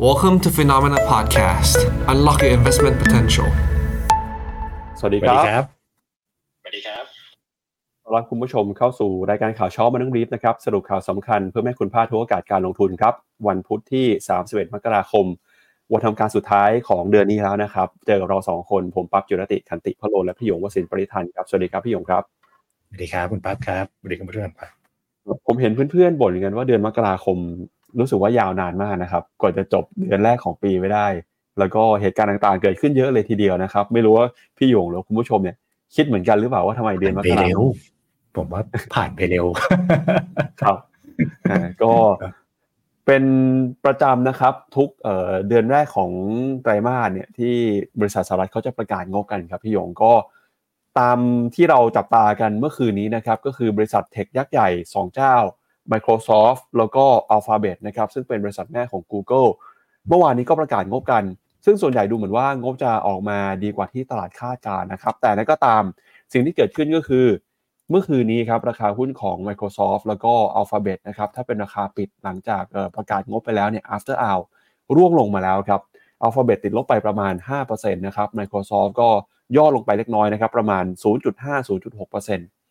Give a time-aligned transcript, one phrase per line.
[0.00, 1.76] Welcome to Phenomena Podcast.
[2.08, 3.48] Unlock your investment potential.
[4.98, 5.64] สวัสดีสควัสรัดีบครับ
[6.60, 7.04] สวัสดีครับ
[8.02, 13.14] ต้อนรับคุณผู้ชมเข้าสู่รายการข่าวเช้ามานั่งรีฟนะครับ สรุปข่าวสำคัญเพื่อไม่ให้คุณพลาดทุกโอกาสการลงทุนครับ
[13.48, 14.06] วันพุธที่
[14.40, 15.26] 31 มกราคม
[15.92, 22.22] วันทำการสุดท้ายของเดือนนี้แล้วนะครับ เจอกับเราสองคน ผมปั๊บจุรติขันติพะโลและพี่หยงวสินทร์ปริทันครับ สวัสดีครับพี่หยงครับ
[22.88, 27.36] สวัสดีครับคุณปั๊บครับ สวัสดีคุณเพื่อนครับผมเห็นเพื่อนๆบ่นกันว่าเดือนมกราคม
[27.98, 31.06] รู้สึกว่ายาวนานมากนะครับกว่าจะจบเดือนแรกของปีไม่ได้
[31.58, 34.26] แล้วก็เหตุการณ์ต่างๆ เกิดขึ้นเยอะเลยทีเดียวนะครับ ไม่รู้ว่า
[34.58, 35.56] พี่หยงหรือคุณผู้ชมเนี่ย
[35.94, 37.64] คิดเหมือนกันหรือเปล่าว่าทำไมเดือนมไปกราเร็ควม
[38.36, 38.62] ผมว่า
[38.94, 39.46] ผ่านไปเร็ว
[40.62, 40.76] ครับ
[41.50, 41.92] อ่าก็
[43.06, 43.24] เป็น
[43.84, 46.10] ประจำนะครับทุกเอ่อเดือนแรกของ
[46.62, 47.54] ไตรมาสเนี่ยที่
[48.00, 50.12] บริษัทสหรัฐเขาจะประกาศงบกันครับพี่หยงก็
[50.98, 51.18] ตาม
[51.54, 55.36] ที่เราจับตากันเมื่อคืนนี้นะครับ ก็คือบริษัทเทคยักษ์ใหญ่ 2 เจ้า
[55.92, 59.48] Microsoft แล้วก็ Alphabet นะครับซึ่งเป็นบริษัทแม่ของ Google
[60.08, 61.24] เมื่อวานนี้ก็ประกาศงบกัน
[61.64, 65.82] ซึ่งส่วนใหญ่ดูเหมือนว่างบจะออกมาดีกว่าที่ตลาดคาดการนะครับแต่นั้นก็ตาม
[66.32, 67.26] สิ่งที่เกิดขึ้นก็คือ
[67.90, 72.62] เมื่อคืนนี้ครับราคาหุ้นของ Microsoft แล้วก็ Alphabet นะครับถ้าเป็นราคาปิดหลังจาก
[72.96, 74.42] ประกาศงบไปแล้วเนี่ย after hour
[74.96, 75.80] ร่วงลงมาแล้วครับ
[76.24, 79.08] Alphabet ติดลบไปประมาณ 5%นะครับ Microsoft ก็
[79.56, 82.63] ย่อลงไปเล็กน้อยนะครับประมาณ 0.5-0.6%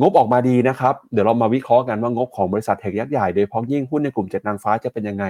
[0.00, 5.24] งบออกมาดีนะครับ เดี๋ยวเรามาวิเคราะห์กันว่างบของบริษัทเทคยักษ์ใหญ่ โดยเฉพาะยิ่งหุ้นในกลุ่ม7นางฟ้าจะเป็นยังไง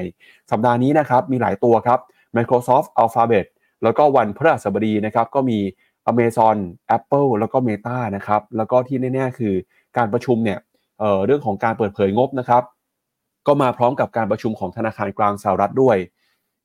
[0.50, 1.98] สัปดาห์นี้นะครับ มีหลายตัวครับ
[2.36, 3.46] Microsoft Alphabet
[3.83, 5.58] แล้วก็วันพฤหัสบดีนะครับ ก็มี
[6.11, 6.56] Amazon
[6.96, 9.55] Apple แล้วก็ Meta นะครับ แล้วก็ที่แน่ๆคือ
[9.96, 10.58] การประชุมเนี่ย
[10.98, 12.62] เเรื่องของการเปิดเผยงบนะครับ
[13.46, 15.96] ก็มาพร้อมกับการประชุมของธนาคารกลางสหรัฐด้วย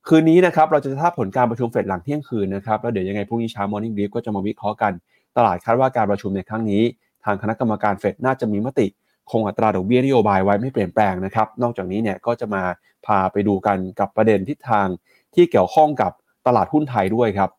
[0.07, 4.93] คืนนี้นะครับเราจะทราบผลการประชุมเฟดหลังเที่ยงคืนนะครับแล้วเดี๋ยวยังไงพรุ่งนี้เช้า Morning Brief ก็จะมาวิเคราะห์กัน
[5.37, 6.83] ตลาดคาดว่าการประชุมในครั้งนี้
[7.25, 8.87] ทางคณะกรรมการเฟดน่าจะมีมติ
[9.31, 12.63] คงอัตราดอกเบี้ยนโยบายไว้ไม่เปลี่ยนแปลงนะครับ นอกจากนี้เนี่ยก็จะมา
[13.05, 14.87] พาไปดูกันกับประเด็นทิศทาง
[15.35, 16.11] ที่เกี่ยวข้องกับ
[16.47, 17.49] ตลาดหุ้นไทยด้วยครับ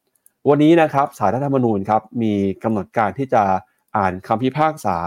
[0.49, 2.35] วันนี้นะครับสารรัฐธรรมนูญครับมี
[2.65, 3.43] กำหนดการที่จะ
[3.97, 4.99] อ่านคำพิพากษา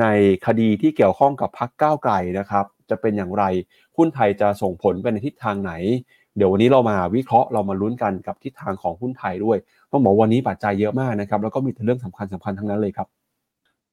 [0.00, 0.06] ใน
[0.46, 3.44] คดีที่เกี่ยวข้องกับพักก้าวไกลนะครับ จะเป็นอย่างไร
[3.96, 5.72] หุ้นไทยจะส่งผลไปในทิศทางไหน
[6.36, 9.58] เดี๋ยววันนี้เรามาวิเคราะห์เรามาลุ้นกันกับทิศทางของหุ้นไทยด้วย
[9.92, 13.08] ต้องบอกวันนี้ปัจจัยเยอะมากนะครับแล้วก็มีแต่เรื่องสำคัญสำคัญทั้งนั้นเลยครับ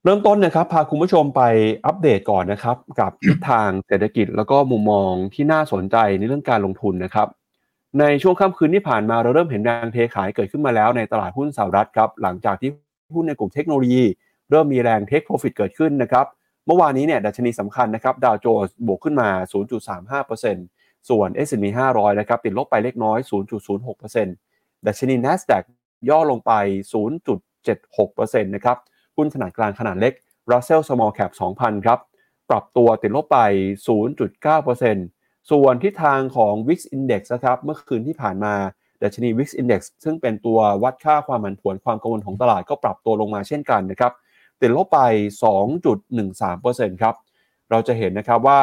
[0.05, 1.41] เริ่มต้นนะครับพาคุณผู้ชมไป
[1.85, 7.27] อัปเดตก่อนนะครับ กับทิศทางเศรษฐกิจแล้วก็มุมมองที่น่าสนใจในเรื่องการลงทุนนะครับ
[7.99, 12.69] ในช่วงค่ำคืนที่ผ่านมาเราเริ่มเห็นแรงเทขายเกิดขึ้นมาแล้วในตลาดหุ้นสหรัฐครับหลังจากที่
[13.15, 14.03] หุ้นในกลุ่มเทคโนโลยี
[14.49, 16.25] เริ่มมีแรงเทคโปรฟิตเกิดขึ้นนะครับ
[16.65, 19.29] เมื่อวานนี้เนี่ยดัชนีสำคัญนะครับดาวโจนส์บวกขึ้นมา
[19.99, 23.19] 0.35%ส่วน S&P 500 นะครับติดลบไปเล็กน้อย
[24.07, 25.63] 0.06%ดัชนี NASDAQ
[26.09, 26.51] ย่อลงไป
[27.53, 28.77] 0.76%นะครับ
[29.15, 30.13] หุ้นขนาดกลางขนาดเล็ก
[30.51, 31.99] Russell Small Cap 2,000 ครับ
[32.49, 33.39] ปรับตัวติดลบไป
[34.27, 38.53] 0.9%ส่วนทิศทางของ Wix Index นะครับ เมื่อคืนที่ผ่านมา
[39.03, 44.11] ดัชนี Wix Index ซึ่งเป็นตัววัดค่าความผันผวนความกังวลของตลาดก็ปรับตัวลงมาเช่นกันนะครับ
[44.61, 44.99] ติดลบไป
[46.03, 47.15] 2.13%ครับ
[47.69, 48.61] เราจะเห็นนะครับว่า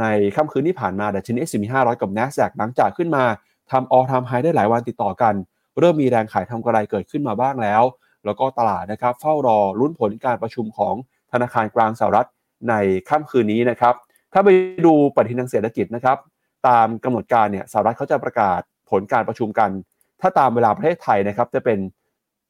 [0.00, 0.04] ใน
[0.36, 3.24] ค่ำคืนที่ผ่านมาดัชนี S&P 500 กับ NASDAQ หลังจากขึ้นมา
[3.70, 5.34] ทำ all time high ได้หลายวันติดต่อกัน
[5.78, 7.82] เริ่มมีแรงขายทำกำไรเกิดขึ้นมาบ้างแล้ว
[8.26, 10.94] แล้วก็ตลาดนะครับเฝ้ารอลุ้นผลการประชุมของ
[11.32, 12.28] ธนาคารกลางสหรัฐ
[12.68, 12.74] ใน
[13.08, 13.94] ค่ำคืนนี้นะครับ
[14.32, 14.48] ถ้าไป
[14.86, 16.18] ดูปฏิทินทางเศรษฐกิจนะครับ
[16.68, 18.60] ตามกำหนดการเนี่ยสหรัฐเขาจะประกาศ
[18.90, 19.70] ผลการประชุมกัน
[20.20, 21.78] ถ้าตามเวลาประเทศไทยนะครับจะเป็น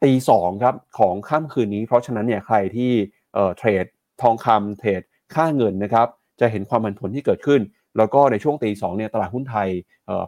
[0.02, 2.92] ตีสองครับของค่ำคืนนี้ เพราะฉะนั้นเนี่ยใครที่
[3.34, 3.84] เทรด
[4.22, 5.02] ทองคำเทรด
[5.34, 6.06] ค่าเงินนะครับ
[6.40, 7.60] จะเห็นความผันผวนที่เกิดขึ้น
[7.96, 9.68] แล้วก็ในช่วงตีสองเนี่ยตลาดหุ้นไทย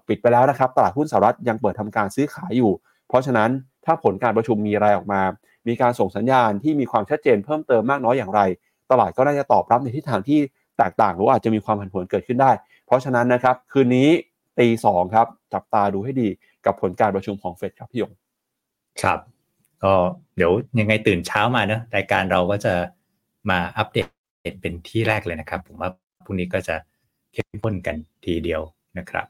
[0.09, 2.73] ปิดไปแล้วนะครับ ตลาดหุ้นสหรัฐยังเปิดทำการซื้อขายอยู่
[3.09, 3.51] เพราะฉะนั้น
[3.85, 5.23] ถ้าผลการประชุมมีอะไรออกมา
[5.69, 8.41] มีการส่งสัญญาณที่มีความชัดเจนเพิ่มเติมมากน้อยอย่างไร
[8.91, 10.39] ตลาดก็น่าจะตอบรับในทิศทางที่
[10.79, 12.51] แตกต่างหรือว่าอาจจะมีความผันผวนเกิดขึ้นได้
[12.87, 14.09] เพราะฉะนั้นนะครับ คืนนี้
[14.59, 16.29] ตีสองครับ จับตาดูให้ดี
[16.67, 18.13] กับผลการประชุมของเฟดครับพี่หยง
[19.03, 19.19] ครับ
[19.83, 19.93] ก็
[20.37, 22.75] เดี๋ยวยังไงตื่นเช้ามาเนอะรายการเราก็จะ
[23.51, 24.07] มาอัปเดต
[24.61, 25.91] เป็นที่แรกเลยนะครับ ผมว่า
[26.25, 26.77] พรุ่งนี้ก็จะ
[27.33, 28.63] เข้มข้นกันทีเดียว
[28.99, 29.27] นะครับ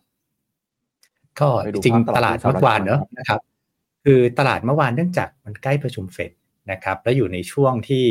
[1.40, 3.40] ก็ไปจดูริงภาพตๆตลาลาดดหุ้นสหรัฐเมื่อวานเนอะก่อนครับนะครับ
[4.10, 6.32] คือตลาดเมื่อวานเนื่องจากมันใกล้ประชุมเฟด
[6.72, 8.04] นะครับแล้วอยู่ในช่วงที่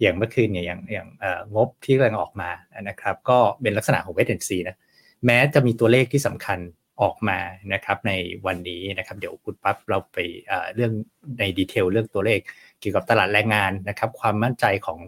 [0.00, 2.50] อย่างเมื่อคืนเนี่ยอย่างอย่างเอ่องบที่กำลังออกมา
[2.88, 4.76] นะครับก็เป็นลักษณะของเวทแอนซีนะ
[5.26, 6.58] แม้จะมีตัวเลขที่สำคัญ
[7.02, 7.38] ออกมา
[7.74, 8.12] นะครับใน
[8.46, 10.92] วันนี้นะครับเดี๋ยวคุณปั๊บเราไปเอ่อเรื่อง
[11.38, 12.40] ใน detail เรื่องตัวเลข
[12.80, 14.98] เกี่ยวกับตลาดแรงงานนะครับความมั่นใจของ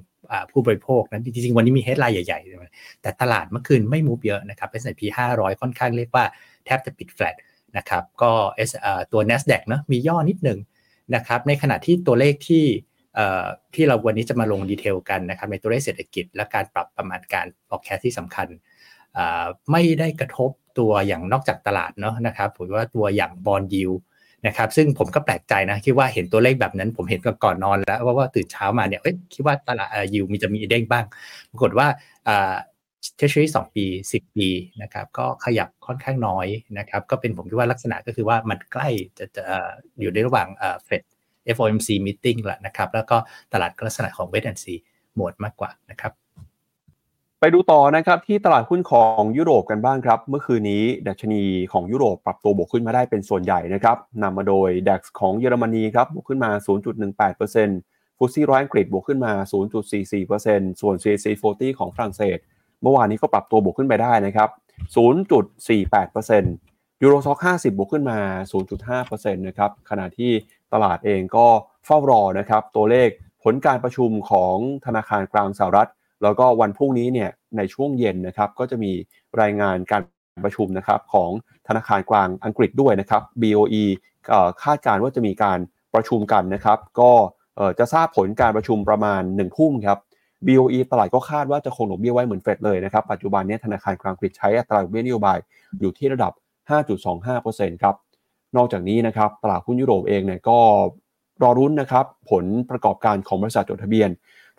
[0.51, 5.03] ผู้บริโภคนั้นจริงๆ วันนี้มี headline ใหญ่ๆ แต่ตลาดเมื่อคืนไม่ move เยอะนะครับ S&P
[5.33, 6.25] 500 ค่อนข้างเรียกว่า
[6.65, 7.35] แทบจะปิดแฟลต
[7.77, 10.59] นะครับก็เออตัว NASDAQ เนอะมีย่อนิดหนึ่ง
[11.15, 12.65] นะครับในขณะที่ตัวเลขที่
[13.15, 13.45] เอ่อ
[13.75, 18.49] ที่เราวันนี้จะมาลง detail กันนะครับในตัวเลขเศรษฐกิจ และการปรับประมาณการ forecast ที่สำคัญ
[19.17, 23.93] อ่าไม่ได้กระทบตัวอย่างนอกจากตลาดเนาะนะครับผมว่าตัวอย่างบอลยิว
[24.47, 29.01] นะครับซึ่งผมก็แปลกใจนะคิดว่าเห็นตัวเลขแบบนั้น ผมเห็นก่อนนอนแล้วว่าว่าตื่นเช้ามาเนี่ย
[29.35, 31.05] คิดว่าตลาดยิวมีจะมีเด้งบ้าง
[31.51, 31.87] ปรากฏว่า
[33.17, 34.49] เทชรี่สองปีสิบปี
[34.83, 36.47] นะครับก็ขยับค่อนข้างน้อย
[36.79, 38.89] นะครับก็เป็นผมคิดว่าลักษณะก็คือว่ามันใกล้
[39.19, 39.45] จะจะ
[40.01, 40.49] อยู่ในระหว่าง
[40.85, 41.03] เฟด
[41.57, 43.17] FOMC meeting แล้วนะครับแล้วก็
[43.53, 44.79] ตลาดลักษณะของ wait and see
[45.17, 46.13] หมดมากกว่านะครับ
[47.41, 51.43] ไปดูต่อนะครับที่ตลาดหุ้นของยุโรปกันบ้างครับ เมื่อคืนนี้ดัชนี
[51.73, 56.51] ของยุโรปปรับตัวบวกขึ้นมาได้เป็นส่วนใหญ่นะครับนำมาโดย DAX ของเยอรมนีครับบวกขึ้นมา
[57.17, 59.33] 0.18%ฟุตซี่ร้อยอังกฤษบวกขึ้นมา
[60.03, 62.39] 0.44%ส่วน CAC 40 ของฝรั่งเศส
[62.83, 64.49] เมื่อวานนี้ก็ปรับตัวบวกขึ้นไปได้นะครับ
[65.55, 68.19] 0.48%ยูโรซ็อก50 บวกขึ้นมา
[68.79, 70.33] 0.5%นะครับขณะที่
[70.73, 71.47] ตลาดเองก็
[71.87, 73.09] เฝ้ารอนะครับตัวเลข
[73.43, 74.57] ผลการประชุมของ
[74.87, 75.91] ธนาคารกลางสหรัฐ
[76.23, 78.93] แล้วก็วันพรุ่งนี้เนี่ยในช่วงเย็นนะครับก็จะมี
[79.41, 80.03] รายงานการ
[80.45, 81.31] ประชุมนะครับของ
[81.69, 83.85] ธนาคารกลางอังกฤษด้วยนะครับ BOE
[84.63, 85.59] คาดการณ์ว่าจะมีการ
[85.95, 87.13] ประชุมกันนะครับ ก็
[87.79, 89.99] จะทราบผลการประชุมประมาณ1ทุ่มครับ
[90.47, 95.39] BOE ตลาดก็คาดว่าจะคงดอกเบี้ยไว้เหมือนเฟดเลยนะครับ ปัจจุบันนี้ธนาคารกลางอังกฤษใช้อัตราดอกเบี้ยนโยบาย
[95.81, 96.33] อยู่ที่ระดับ
[97.09, 97.95] 5.25%ครับ
[98.57, 100.59] นอกจากนี้นะครับตลาดหุ้นยุโรปเองเนี่ยก็
[101.43, 104.11] รอรุ้นนะครับผลประกอบการของบริษัทจดทะเบียน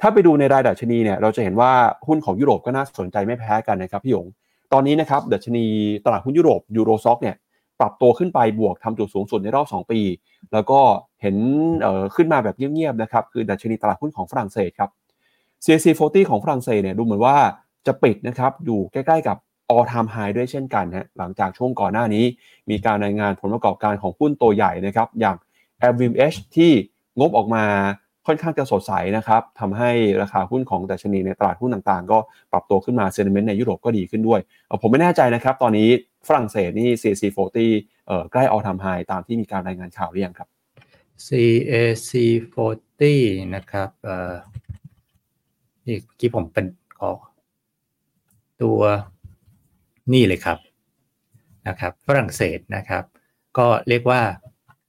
[0.01, 1.71] ถ้าไปดูในรายดัชนีเนี่ยเราจะเห็นว่า
[2.07, 4.27] หุ้นของยุโรปก็น่าสนใจไม่แพ้กันนะครับพี่หยง
[4.73, 5.65] ตอนนี้นะครับดัชนี
[6.05, 7.35] ตลาดหุ้นยุโรปยูโรซ็อกเนี่ย
[7.79, 9.99] ปรับตัวขึ้นไปบวกทำจุดสูงสุดในรอบ 2 ปี
[10.53, 10.79] แล้วก็
[11.21, 11.35] เห็น
[12.15, 14.89] ขึ้นมาแบบเงียบๆนะครับ คือดัชนีตลาดหุ้นของฝรั่งเศสครับ
[15.65, 17.37] CAC 40 ของฝรั่งเศสเนี่ยดูเหมือนว่า
[17.87, 19.37] จะปิดนะครับอยู่ใกล้ๆกับ
[19.73, 22.23] all time high ด้วยเช่นกันฮะหลังจากช่วงก่อนหน้านี้
[22.69, 25.35] มีการรายงานผลประกอบการของหุ้นตัวใหญ่นะครับอย่าง
[25.91, 26.71] LVMH ที่
[27.19, 27.65] งบออกมา
[28.27, 29.91] ค่อนข้างจะสดใสนะครับทำให้
[30.21, 32.17] ราคาหุ้นของดัชนีในตลาดหุ้นต่างๆ ก็
[32.51, 34.39] ปรับตัวขึ้นมาเซนิเมนต์ในยุโรปก็ดีขึ้นด้วย
[34.81, 35.89] ผมไม่แน่ใจนะครับ ตอนนี้
[36.27, 37.23] ฝรั่งเศสนี่ CAC
[37.65, 40.47] 40เอ่อใกล้ออทำไฮตามที่มีการรายงานข่าวหรือยังครับ
[41.27, 42.11] CAC
[43.09, 44.33] 40นะครับเอ่อ
[45.87, 46.65] นี่เมื่อกี้ผมเป็น
[46.99, 47.11] ขอ
[48.61, 48.81] ตัว
[50.13, 50.57] นี่เลยครับ
[51.67, 53.03] นะครับฝรั่งเศสนะครับ
[53.57, 54.21] ก็เรียกว่า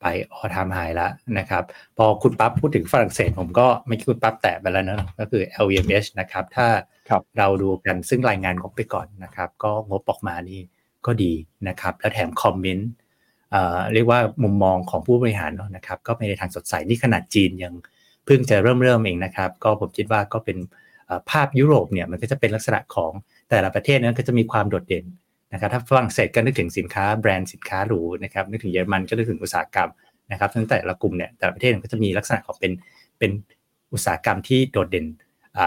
[0.00, 1.65] ไปออทามไฮแล้วนะครับ
[1.97, 6.69] พอคุณปั๊บพูดถึงฝรั่งเศส ผมก็ไม่คิดคุณปั๊บแตะไปแล้วนะก็คือ LVMH นะครับ ถ้า
[7.39, 10.61] เราดูกันซึ่งรายงานงบไปก่อนนะครับ ก็งบออกมานี่
[11.06, 11.33] ก็ดี
[11.69, 12.91] นะครับ แล้วแถมคอมเมนต์
[13.93, 17.75] เรียกว่ามุมมองของผู้บริหารนะครับ ก็ไปในทางสดใสนี่ขนาดจีนยัง
[18.25, 20.56] เพิ่งจะเริ่มเริ่มเองนะครับ ก็ผมคิดว่าก็เป็น
[21.31, 23.13] ภาพยุโรปเนี่ยมันก็จะเป็นลักษณะของ
[23.51, 25.05] แต่ละประเทศนั้นก็จะมีความโดดเด่น
[25.53, 29.91] นะครับถ้าฝรั่งเศสก็นึกถึงสินค้าแบรนด์สินค้าหรูนะครับนึกถึงเยอรมันก็นึกถึงอุตสาหกรรม
[30.33, 32.73] นะครับทั้งแต่ละกลุ่มเนี่ยแต่ละประเทศก็จะมีลักษณะของเป็น
[33.19, 33.31] เป็น
[33.93, 35.07] อุตสาหกรรมที่โดดเด่น
[35.59, 35.61] อ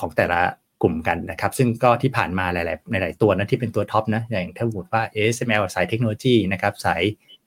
[0.00, 0.40] ของแต่ละ
[0.82, 7.02] กลุ่มกันนะครับซึ่งก็ที่ผ่านมาหลาย ๆ หลาย ๆ ตัวนะที่เป็นตัว top นะอย่างถ้าพูดว่า ASML สายเทคโนโลยีนะครับสาย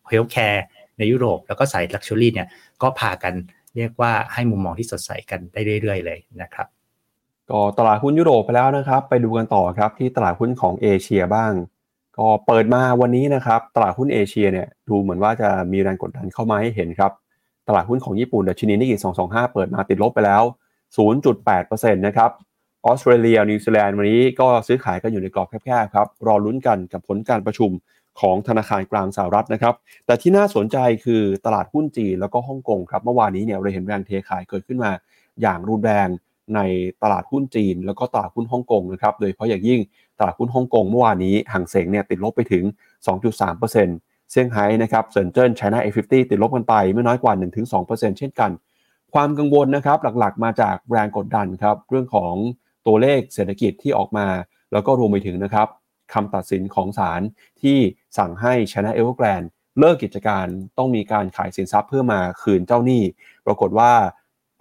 [0.07, 0.65] healthcare
[0.97, 2.47] ในยุโรป แล้วก็สาย luxury เนี่ย
[2.81, 3.33] ก็พากัน
[3.75, 6.67] เรียกว่าให้มุมมองที่สดใสกันได้เรื่อย ๆ เลยนะครับ
[7.51, 11.51] ก็ตลาดหุ้นยุโรปไปแล้วนะครับ ไปดูกันต่อครับที่ตลาดหุ้นของเอเชียบ้าง
[12.17, 17.11] ก็เปิดมาวันนี้นะครับ ตลาดหุ้นเอเชียเนี่ยดูเหมือนว่าจะมีแรงกดดันเข้ามาให้เห็นครับ
[17.67, 20.43] ตลาดหุ้นของญี่ปุ่นดัชนีนิกเกอิ225 เปิดมาติดลบไปแล้ว
[21.23, 22.29] 0.8%นะครับ
[22.85, 27.71] ออสเตรเลียนิวซีแลนด์วันนี้ก็ซื้อขายกันอยู่ในกรอบแคบๆครับรอลุ้นกันกับผลการประชุม
[28.19, 29.75] ของธนาคารกลางสหรัฐนะครับ
[30.05, 34.91] แต่ที่น่าสนใจคือตลาดหุ้นจีนแล้วก็ฮ่องกงครับ เมื่อวานนี้เนี่ยเราเห็นแรงเทขายเกิดขึ้นมา
[35.41, 36.07] อย่างรุนแรง
[36.55, 36.59] ใน
[37.03, 39.79] ตลาดหุ้นจีน แล้วก็ตลาดหุ้นฮ่องกงนะครับโดยเฉพาะอย่างยิ่ง
[40.19, 42.63] ตลาดหุ้นฮ่องกงเมื่อวานนี้ฮั่งเส็งเนี่ยติดลบไปถึง
[43.07, 43.71] 2.3%
[44.31, 47.33] เซี่ยงไฮ้นะครับเซินเจิ้นไชน่า A50 ติดลบกันไปไม่น้อยกว่า
[47.75, 48.51] 1-2%เช่นกัน
[49.13, 52.33] ความกังวลนะครับหลักๆ มาจากแรงกดดันครับเรื่องของ
[52.87, 54.27] ตัวเลขเศรษฐกิจที่ออกมา
[54.71, 55.67] แล้วก็รวมไปถึงนะครับ
[56.13, 57.21] คำตัดสินของศาล
[57.61, 57.77] ที่
[58.17, 60.45] สั่งให้ China Evergrande เลิกกิจการ
[60.77, 63.01] ต้องมีการขายสินทรัพย์เพื่อมาคืนเจ้าหนี้
[63.45, 63.91] ปรากฏว่า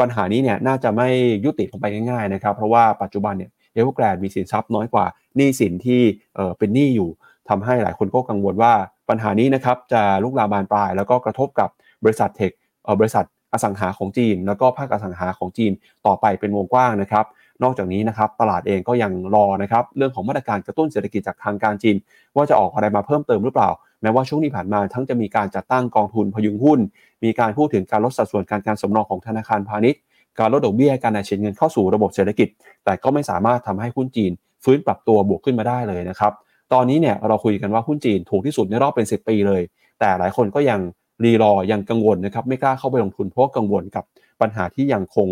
[0.03, 1.09] ปัญหานี้เนี่ยน่าจะไม่
[1.45, 5.07] ยุติลงไปง่ายๆนะครับ เพราะว่าปัจจุบันเนี่ยเอเวอร์แกรนมีสินทรัพย์น้อยกว่า
[5.37, 6.03] หนี้สินที่
[6.35, 7.11] เออเป็นหนี้อยู่
[7.49, 8.73] ทำให้หลายคนก็กังวลว่า
[9.09, 11.69] ปัญหานี้นะครับจะลุกลามบานปลาย แล้วก็กระทบกับ
[12.05, 12.53] บริษัทเทค
[12.85, 15.73] เออบริษัทอสังหาของจีน แล้วก็ภาคอสังหาของจีน
[16.07, 17.25] ต่อไปเป็นวงกว้างนะครับ
[17.63, 21.97] นอกจากนี้นะครับตลาดเองก็ยังรอนะครับเรื่องของมาตรการกระตุ้นเศรษฐกิจจากทางการจีน
[22.37, 23.71] ว่าจะออกอะไรมาเพิ่มเติมหรือเปล่า
[24.03, 26.81] แม้ว่าช่วงที่ผ่านมาทั้งจะมีการจัดตั้งกองทุนพยุงหุ้น
[27.25, 30.01] มีการพูดถึงการลดสัดส่วนการการสำรองของธนาคารพาณิชย์
[30.39, 32.49] การลดดอกเบี้ยการนำเชิญเงินเข้าสู่ระบบเศรษฐกิจ
[32.85, 34.33] แต่ก็ไม่สามารถทำให้หุ้นจีน
[34.65, 36.33] ฟื้นปรับตัวบวกขึ้นมาได้เลยนะครับ
[36.73, 39.63] ตอนนี้เนี่ยเราคุยกันว่าหุ้นจีนถูกที่สุดในรอบเป็น 10 ปีเลย
[40.01, 40.81] แต่หลายคนก็ยัง
[41.25, 44.05] รีรอยังกังวลนะครับไม่กล้าเข้าไปลงทุนเพราะกังวลกับ
[44.43, 45.29] ปัญหาที่ยังคง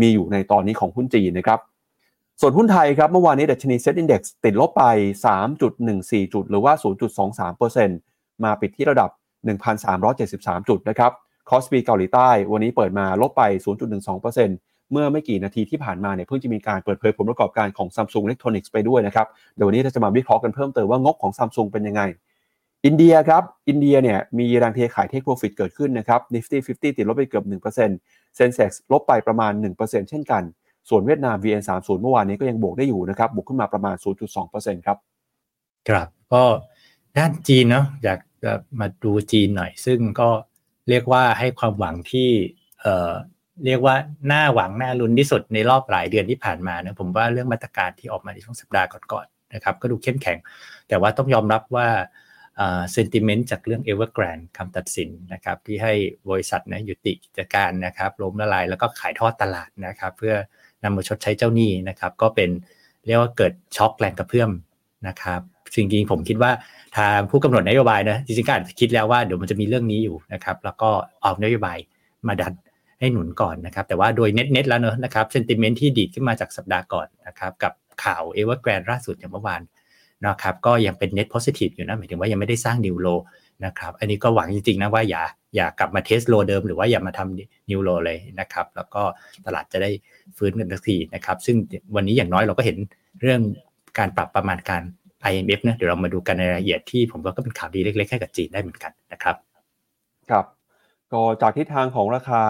[0.00, 1.60] มีอยู่ในตอนนี้ของหุ้นจีนนะครับ
[2.40, 4.84] ส่วนหุ้นไทยครับเมื่อวานนี้ดัชนี SET Index ติดลบไป
[5.58, 6.72] 3.14 จุด หรือว่า
[7.58, 9.10] 0.23%มาปิดที่ระดับ
[9.88, 11.12] 1,373 จุดนะครับ
[11.50, 13.42] KOSPI เกาหลีใต้ วันนี้เปิดมาลบไป
[14.18, 22.02] 0.12%เมื่อไม่กี่นาทีที่ผ่านมาเนี่ยเพิ่งจะมีการเปิดเผยผลประกอบการของ Samsung Electronics ไปด้วยนะครับ เดี๋ยววันนี้เราจะมาวิเคราะห์กันเพิ่มเติมว่างบของ Samsung เป็นยังไง
[22.86, 30.42] อินเดียครับอินเดียเนี่ยมีแรงเทขายเทคโปรฟิตเกิดขึ้นนะครับ Nifty 50 ติดลบไปเกือบ 1% Sensex ลบไปประมาณ 1%เช่นกัน
[30.88, 33.96] ส่วนเวียดนาม VN30 เมื่อวานนี้ก็ยังบวกได้อยู่นะครับบวกขึ้นมาประมาณ
[34.40, 34.98] 0.2%ครับ
[35.88, 36.42] ครับก็
[37.18, 40.28] ด้านจีนเนาะอยากจะมาดูจีนหน่อย ซึ่งก็
[40.88, 42.28] เรียกว่าให้ความหวังที่
[42.80, 43.12] เอ่อ
[43.64, 43.94] เรียกว่า
[44.26, 50.38] หน้าหวังหน้าลุ้นที่สุดในรอบหลายเดือนที่ผ่านมานะผมว่าเรื่องมาตรการที่ออกมาในช่วงสัปดาห์ก่อนๆนะครับก็ดูเข้มแข็ง
[50.88, 51.88] แต่ว่าต้องยอมรับว่า
[52.92, 55.94] เซนติเมนต์จากเรื่อง Evergrande คำตัดสินนะครับที่ให้
[56.30, 60.34] บริษัทนะยุติกิจการนะครับล้มละลายแล้วก็ขายทอดตลาดนะครับเพื่อ
[60.84, 62.50] นำมาชดใช้เจ้าหนี้นะครับก็เป็น
[63.06, 64.50] เรียกว่าเกิดช็อคแรงกระเพื่อม
[65.08, 65.40] นะครับ
[65.74, 66.50] จริงๆผมคิดว่า
[66.98, 70.90] ทางผู้กำหนดนโยบายนะจริงๆก็อาจจะคิดแล้วว่าเดี๋ยวมันจะมีเรื่องนี้อยู่นะครับแล้วก็
[71.24, 71.78] ออกนโยบาย
[72.28, 72.54] มาดัน
[72.98, 77.72] ให้หนุนก่อนนะครับแต่ว่าโดยเน็ตๆแล้วเนอะนะครับ sentiment ที่ดีดขึ้นมาจากสัปดาห์ก่อนนะครับกับ
[78.04, 79.60] ข่าวเอเวอร์แกรนล่าสุดอย่างเมื่อวาน
[80.26, 83.08] นะครับก็ยังเป็น net positive อยู่นะหมายถึงว่ายังไม่ได้สร้าง new low
[83.64, 85.22] นะครับอันนี้ก็หวังจริงๆนะว่าอย่า
[85.56, 89.02] อย่ากลับมา test low เดิมหรือว่าอย่ามาทำ new low เลยนะครับแล้วก็
[89.46, 89.90] ตลาดจะได้
[90.36, 91.56] ฟื้นกันทันทีนะครับซึ่ง
[91.96, 92.76] วันนี้อย่างน้อยเราก็เห็น
[93.20, 93.40] เรื่อง
[93.98, 94.82] การปรับประมาณการ
[95.30, 99.36] IMF นะเดี๋ยวเรามาดูกันในรายละเอียดที่ผมว่าก็เป็นข่าวดีเล็กๆให้กับจีนได้เหมือนกันนะครับ
[100.30, 100.44] ครับ
[101.12, 102.42] ก็จากทิศทางของราคา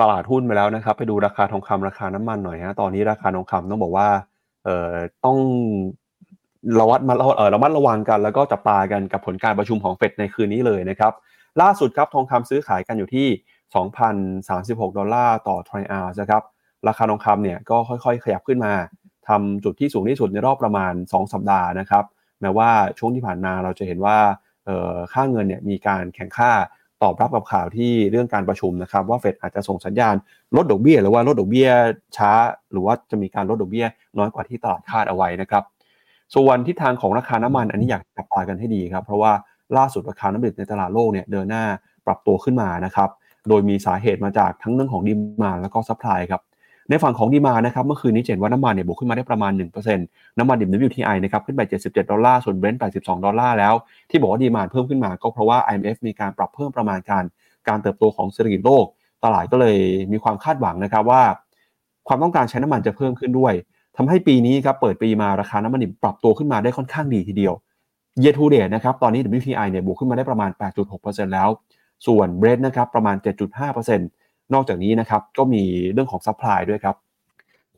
[0.00, 4.08] ตลาดหุ้นไปแล้วนะครับ ไปดูราคาทองคำราคาน้ำมันหน่อยฮะตอนนี้ราคาทองคำต้องบอกว่า
[4.64, 4.92] เอ่อ
[5.24, 5.38] ต้อง
[6.80, 11.12] ระวัดมาเอ่อระมัดระวังกัน แล้วก็จับตากันกับผลการประชุมของเฟดในคืนนี้เลยนะครับ
[11.60, 13.26] ล่าสุดครับทองคำซื้อขายกันอยู่ที่
[14.12, 16.42] 2,036 ดอลลาร์ต่อทรัลล์นะครับ
[16.88, 18.72] ราคาทองคำเนี่ยก็ค่อยๆ ขยับขึ้นมา
[19.28, 22.04] ทำจุดที่สูงที่สุดในรอบประมาณ 2 สัปดาห์นะครับ
[22.40, 24.18] แม้ว่าช่วงที่ผ่านมาเราจะเห็นว่า
[25.12, 26.52] ค่าเงินเนี่ยมีการแข่งค่า
[27.02, 30.14] ตอบรับกับข่าวที่เรื่องการประชุมนะครับ ว่าเฟดอาจจะส่งสัญญาณ
[30.56, 31.68] ลดดอกเบี้ย หรือว่าลดดอกเบี้ย
[32.16, 32.32] ช้า
[32.72, 33.86] หรือว่าจะมีการลดดอกเบี้ย
[34.18, 35.62] น้อยกว่าที่ตลาดคาดเอาไว้นะครับ
[36.34, 39.32] ส่วนทิศทางของราคาน้ำมันอันนี้อยากจับตากันให้ดีครับ เพราะว่า
[39.76, 41.64] ล่าสุดราคาน้ำมันในตลาดโลกเนี่ยเดินหน้า
[42.06, 43.08] ปรับตัวขึ้นมานะครับ
[43.48, 46.42] โดยมีสาเหตุมาจากทั้งเรื่องของ demand แล้วก็ supply ครับ
[46.90, 49.96] ในฝั่งของ demand นะครับเมื่อคืนนี้เห็นว่าน้ำมันเนี่ยบวกขึ้นมาได้ประมาณ 1%
[50.38, 53.74] น้ำมันดิบ WTI นะครับขึ้นไป 77 ดอลลาร์ ส่วน Brent 82 ดอลลาร์แล้ว
[54.10, 57.24] ที่บอกว่า demand เพิ่มขึ้นมาก็เพราะว่า IMF มีการปรับเพิ่มประมาณการ
[57.68, 58.84] การเติบโตของเศรษฐกิจโลก
[59.24, 59.78] ตลาดก็เลย
[60.12, 61.22] มีความคาดหวังนะครับว่า
[62.08, 63.52] ความต้องการใช้น้ำมันจะเพิ่มขึ้นด้วย
[63.96, 67.54] ทำให้ปีนี้ครับเปิดปีมาราคาน้ำมันดิบปรับตัวขึ้นมาได้ค่อนข้างดีทีเดียว
[68.22, 70.50] year to date นะครับตอนนี้ WTI เนี่ยบวกขึ้นมาได้ประมาณ
[70.92, 71.48] 8.6%แล้ว
[72.06, 73.16] ส่วน Brent นะครับประมาณ
[73.64, 73.98] 7.5%
[74.54, 75.62] นอกจากนี้นะครับก็มี
[75.92, 76.96] เรื่องของ supply ด้วยครับ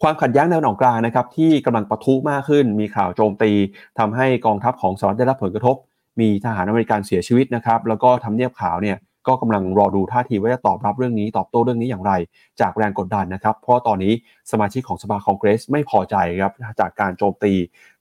[0.03, 3.51] ความขัดแย้งตะวันออกกลางนะครับที่กำลังปะทุมากขึ้น มีข่าวโจมตี
[3.99, 5.77] ทำให้กองทัพของสหรัฐได้รับผลกระทบ
[6.21, 8.97] มีทหารอเมริกันเสียชีวิตนะครับแล้วก็ทำเนียบขาวเนี่ย
[9.29, 12.13] ก็กำลังรอดูท่าทีว่าจะตอบรับเรื่องนี้ตอบโต้เรื่องนี้อย่างไร
[12.61, 14.13] จากแรงกดดันนะครับ เพราะตอนนี้
[14.51, 17.53] สมาชิกของสภาคองเกรสไม่พอใจครับจากการโจมตี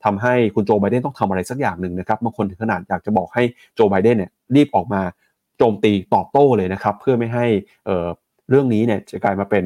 [0.03, 3.43] ทำให้คุณโจไบเดนต้องทำอะไรสักอย่างหนึ่งนะครับบางคนถึงขนาดอยากจะบอกให้
[3.75, 5.01] โจไบเดนเนี่ยรีบออกมา
[5.57, 7.45] โจมตีตอบโต้เลยนะครับ เพื่อไม่ให้
[7.85, 9.65] เรื่องนี้เนี่ยจะกลายมาเป็น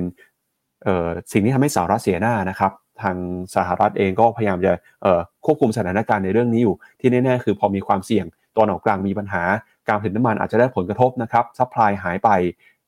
[1.32, 3.18] สิ่งที่ทำให้สหรัฐเสียหน้านะครับทาง
[3.56, 4.72] สหรัฐเองก็พยายามจะ
[5.46, 8.26] ควบคุมสถานการณ์ในเรื่องนี้อยู่ ที่แน่ๆคือพอมีความเสี่ยง
[8.58, 9.44] ตะวันออกกลางมีปัญหา
[9.92, 12.30] การผลิตน้ำมันอาจจะได้ผลกระทบนะครับ supply หายไป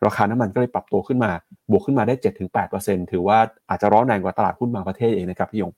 [0.06, 1.32] ราคาน้ำมันก็เลยปรับตัวขึ้นมา
[1.72, 2.16] บวกขึ้นมาได้
[2.64, 5.72] 7-8%ถือว่าอาจจะร้อนแรงกว่าตลาดหุ้นบางประเทศเองนะครับพี่ยง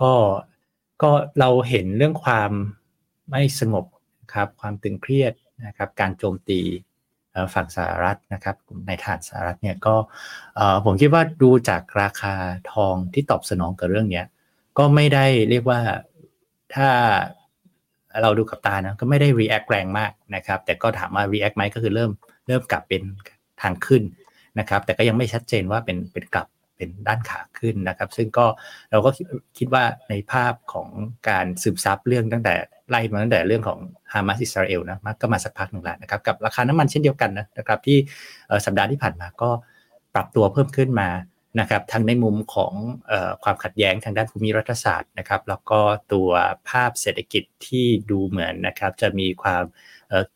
[0.00, 0.12] ก็
[1.02, 2.50] ก็เราเห็นเรื่องความ
[3.30, 3.84] ไม่สงบ
[4.34, 5.32] ครับความตึงเครียด
[5.66, 6.60] นะครับการโจมตี
[7.54, 8.56] ฝั่งสหรัฐนะครับ
[8.86, 9.94] ในฐานสหรัฐเนี่ยก็
[10.84, 12.34] ผมคิดว่าดูจากราคา
[12.72, 14.22] ทองที่ตอบสนองกับเรื่องนี้
[14.78, 15.80] ก็ไม่ได้เรียกว่า
[16.74, 16.88] ถ้า
[18.22, 22.10] เราดูกับตานะก็ไม่ได้ react แรงมากนะครับ แต่ก็ถามว่า react ไหมก็คือเริ่ม
[22.48, 23.02] เริ่มกลับเป็น
[23.62, 24.02] ทางขึ้น
[24.58, 26.46] นะครับ แต่ก็ยังไม่ชัดเจนว่าเป็นเป็นกลับ
[26.76, 28.46] เป็นด้านขาขึ้นนะครับ ซึ่งก็
[28.90, 29.10] เราก็
[29.58, 30.88] คิดว่าในภาพของ
[31.28, 32.54] การซึมซับเรื่องตั้งแต่
[32.90, 33.78] ไล่มาตั้งแต่เรื่องของ
[34.12, 37.98] ฮามาสอิสราเอลนะก็มาสักพักหนึ่งแล้วนะครับ กับราคาน้ำมันเช่นเดียวกันนะครับที่
[38.66, 39.50] สัปดาห์ที่ผ่านมาก็
[40.14, 41.08] ปรับตัวเพิ่มขึ้นมา
[41.60, 42.72] นะครับทั้งในมุมของ
[43.10, 45.80] อความขัดแย้งทางด้านภูมิรัฐศาสตร์นะครับ แล้วก็
[46.12, 46.30] ตัว
[46.68, 49.64] ภาพเศรษฐกิจที่ดูเหมือนนะครับ จะมีความ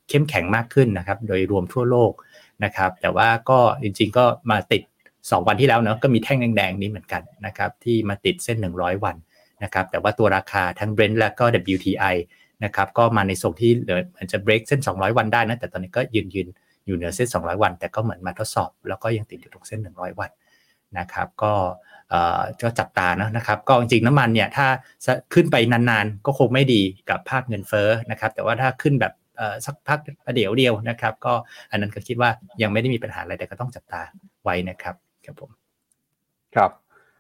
[0.09, 2.12] เข้มแข็งมากขึ้นนะครับ โดยรวมทั่วโลก
[2.65, 4.83] นะครับ แต่ว่าก็จริงๆก็มาติด
[5.15, 9.17] 2 วันที่แล้วเนาะก็มีแท่งแดงๆนี้เหมือนกันนะครับที่มาติดเส้น 100 วัน
[9.65, 12.15] นะครับ แต่ว่าตัวราคาทั้ง Brent และก็ WTI
[12.65, 16.49] นะครับก็มาในส่งที่เหมือนจะ break เส้น 200 วันได้นะแต่ตอนนี้ก็ยืนยืน
[16.87, 20.31] อยู่เหนือเส้น 200 วัน แต่ก็เหมือนมาทดสอบ แล้วก็ยังติดอยู่ตรงเส้น 100 วัน
[20.99, 21.54] นะครับ ก็
[22.62, 24.66] ก็จับตาเนะนะครับ ก็จริงน้ำมันเนี่ยถ้า
[25.35, 29.12] ขึ้นไปนานๆ ก็คงไม่ดีกับภาพเงินเฟ้อนะครับ แต่ว่าถ้าขึ้นแบบ
[29.66, 29.99] สักพัก
[30.37, 31.35] เดี๋ยวเดียวนะครับ ก็
[31.70, 32.30] อันนั้นก็คิดว่า
[32.62, 34.02] ยังไม่ได้มีปัญหาอะไรแต่ก็ต้องจับตา
[34.44, 34.94] ไว้นะครับ
[35.25, 35.50] ครับผม
[36.54, 36.70] ครับ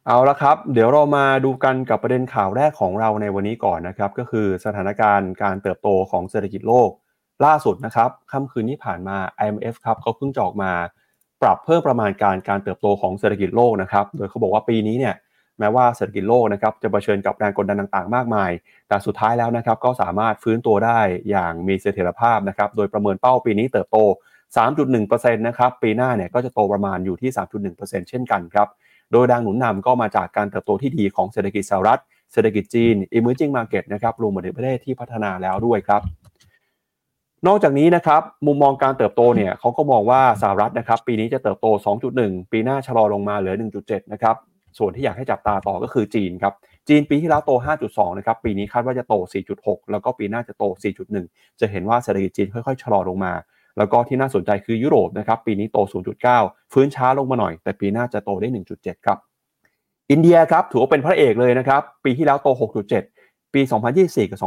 [0.06, 6.90] เอาละครับ เดี๋ยวเรามาดูกันกับประเด็นข่าวแรกของเราในวันนี้ก่อนนะครับ ก็คือสถานการณ์การเติบโตของเศรษฐกิจโลก
[7.44, 10.72] ล่าสุดนะครับค่ำคืนที่ผ่านมา IMF ครับเขาเพิ่งจอกมา
[11.42, 15.14] ปรับเพิ่มประมาณการการเติบโตของเศรษฐกิจโลกนะครับ โดยเขาบอกว่าปีนี้เนี่ย
[15.58, 18.50] แม้ว่าเศรษฐกิจโลกนะครับจะเผชิญกับแรงกดดันต่างๆ มากมาย
[18.88, 23.96] แต่สุดท้ายแล้วนะครับก็สามารถฟื้นตัวได้อย่างมีเสถียรภาพนะครับ โดยประเมินเป้าปีนี้เติบโต
[24.56, 27.30] 3.1%นะครับปีหน้าเนี่ยก็จะโตประมาณอยู่ที่
[27.70, 28.68] 3.1%เช่นกันครับ
[29.12, 32.00] โดยดังหนุนนำก็มาจากการเติบโตที่ดีของเศรษฐกิจสหรัฐ
[32.32, 36.02] เศรษฐกิจจีน emerging market นะครับรวมถึงประเทศที่พัฒนาแล้วด้วยครับ
[37.46, 41.66] นอกจากนี้นะครับมุมมองการเติบโตเนี่ยเขาก็มองว่าสหรัฐนะครับปีนี้จะเติบโต
[42.08, 44.36] 2.1 ปีหน้าชะลอลงมาเหลือ 1.7 นะครับ
[44.78, 46.54] ส่วนที่อยากให้จับตาต่อก็คือจีนครับ
[46.88, 47.52] จีนปีที่แล้วโต
[47.86, 49.14] 5.2 นะครับ ปีนี้คาดว่าจะโต
[49.52, 50.64] 4.6 แล้วก็ปีหน้าจะโต
[51.12, 53.32] 4.1 จะเห็นว่าเศรษฐกิจจีนค่อยๆ ชะลอลงมา
[53.78, 55.78] แล้วก็ที่น่าสนใจคือยุโรปนะครับ ปีนี้โต
[56.26, 59.18] 0.9 ฟื้นช้าลงมาหน่อย แต่ปีหน้าจะโตได้ 1.7 ครับ
[60.10, 62.48] อินเดียครับถือว่าเป็นพระเอกเลยนะครับ ปีที่แล้วโต
[63.02, 63.60] 6.7 ปี
[63.96, 64.38] 2024 กับ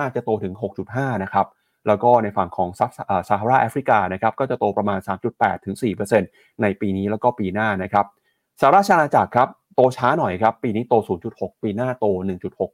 [0.00, 0.54] 2025 จะโตถึง
[0.88, 1.46] 6.5 นะครับ
[1.86, 2.90] แล้วก็ในฝั่งของซับ
[3.28, 4.98] ซาฮาราแอฟริกานะครับก็จะโตประมาณ
[5.32, 5.76] 3.8ถึง
[6.18, 8.06] 4%ในปีนี้แล้วก็ปีหน้านะครับ
[8.60, 10.94] สหราชอาณาจักรครับโตช้าหน่อยครับปีนี้โต
[11.28, 12.06] 0.6 ปีหน้าโต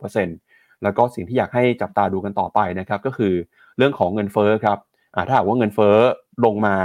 [0.09, 3.33] 1.6%แล้วก็สิ่งที่อยากให้จับตาดูกันต่อไปนะครับก็คือ
[3.79, 4.79] เรื่องของเงินเฟ้อครับ
[5.27, 5.97] ถ้าหากว่าเงินเฟ้อ
[6.45, 6.77] ลงมา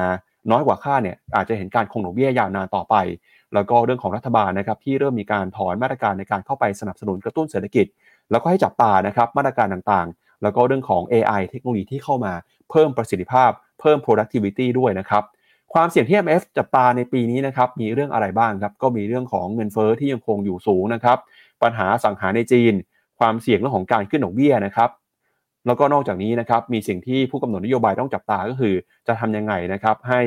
[0.51, 2.95] น้อยกว่าค่าเนี่ยอาจจะเห็นการคงดอกเบี้ยยาวนานต่อไป
[3.53, 7.85] แล้วก็เรื่องของรัฐบาลนะครับที่เริ่มมีการถอนมาตรการในการเข้าไปสนับสนุนกระตุ้นเศรษฐกิจ
[8.31, 12.33] แล้วก็ให้จับตานะครับมาตรการต่างๆ แล้วก็เรื่องของ AI เทคโนโลยีที่เข้ามา
[12.69, 15.23] เพิ่มประสิทธิภาพ เพิ่ม productivity ด้วยนะครับ
[15.73, 21.17] ความเสี่ยงที่ MF จับตาในปีนี้นะครับมีเรื่องอะไรบ้างครับก็มีเรื่องของเงินเฟอ้อที่ยังคงอยู่สูงนะครับ
[21.61, 22.73] ปัญหาสังหารในจีน
[23.19, 24.89] ความเสี่ยงเรื่องของการขึ้นดอกเบี้ยนะครับ
[25.67, 28.75] แล้วก็นอกจากนี้นะครับมีสิ่งที่ผู้กำหนดนโยบายต้องจับตาก็คือ
[29.07, 30.21] จะทำยังไงนะครับให้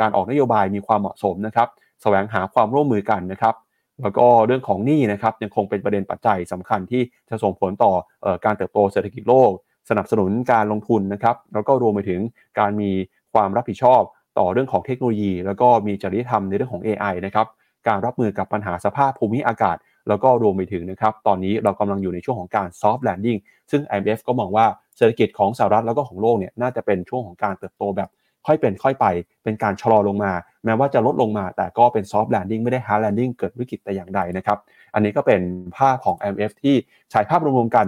[0.00, 1.68] การออกนโยบายมีความเหมาะสมนะครับ
[2.02, 3.54] แสวงหาความร่วมมือกันนะครับ
[4.02, 7.92] แล้วก็เรื่องของหนี้นะครับยังคงเป็นประเด็นปัจจัยสำคัญที่จะส่งผลต่อ
[8.24, 9.50] อการเติบโตเศรษฐกิจโลก
[9.90, 12.20] สนับสนุนการลงทุนนะครับแล้วก็รวมไปถึง
[12.58, 12.90] การมี
[13.34, 14.02] ความรับผิดชอบ
[14.38, 17.46] ต่อเรื่องของเทคโนโลยี แล้วก็มีจริยธรรมในเรื่องของ AI นะครับ
[17.88, 19.76] การรับมือกับปัญหาสภาพภูมิอากาศ
[20.08, 28.08] แล้วก็รวมไปถึงนะครับตอนนี้เรากำลังอยู่ในช่วงของการ soft landing ซึ่ง IMF ก็มองว่าเศรษฐกิจของสหรัฐแล้วก็ของโลกเนี่ยน่าจะเป็นช่วงของการเติบโตแบบ
[28.46, 29.06] ค่อยเป็นค่อยไป
[29.44, 30.32] เป็นการชะลอลงมา
[30.64, 34.58] แม้ว่าจะลดลงมา แต่ก็เป็น soft landing ไม่ได้ hard landing เกิดวิกฤตแต่อย่างใดนะครับ
[34.94, 35.40] อันนี้ก็เป็น
[35.76, 36.74] ภาพของ MF ที่
[37.12, 37.86] ฉายภาพรวมๆกัน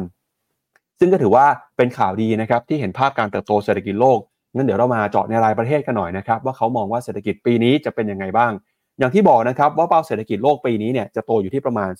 [1.00, 4.18] ซึ่งก็ถือว่าเป็นข่าวดีนะครับที่เห็นภาพการเติบโตเศรษฐกิจโลก
[4.54, 8.52] งั้นเดี๋ยวเรามาเจาะในรายประเทศกันหน่อยนะครับว่าเขามองว่าเศรษฐกิจปีนี้จะเป็นยังไงบ้าง
[8.98, 11.90] อย่างที่บอกนะครับว่าเป้าเศรษฐกิจโลกปีนี้เนี่ยจะโตอยู่ที่ประมาณ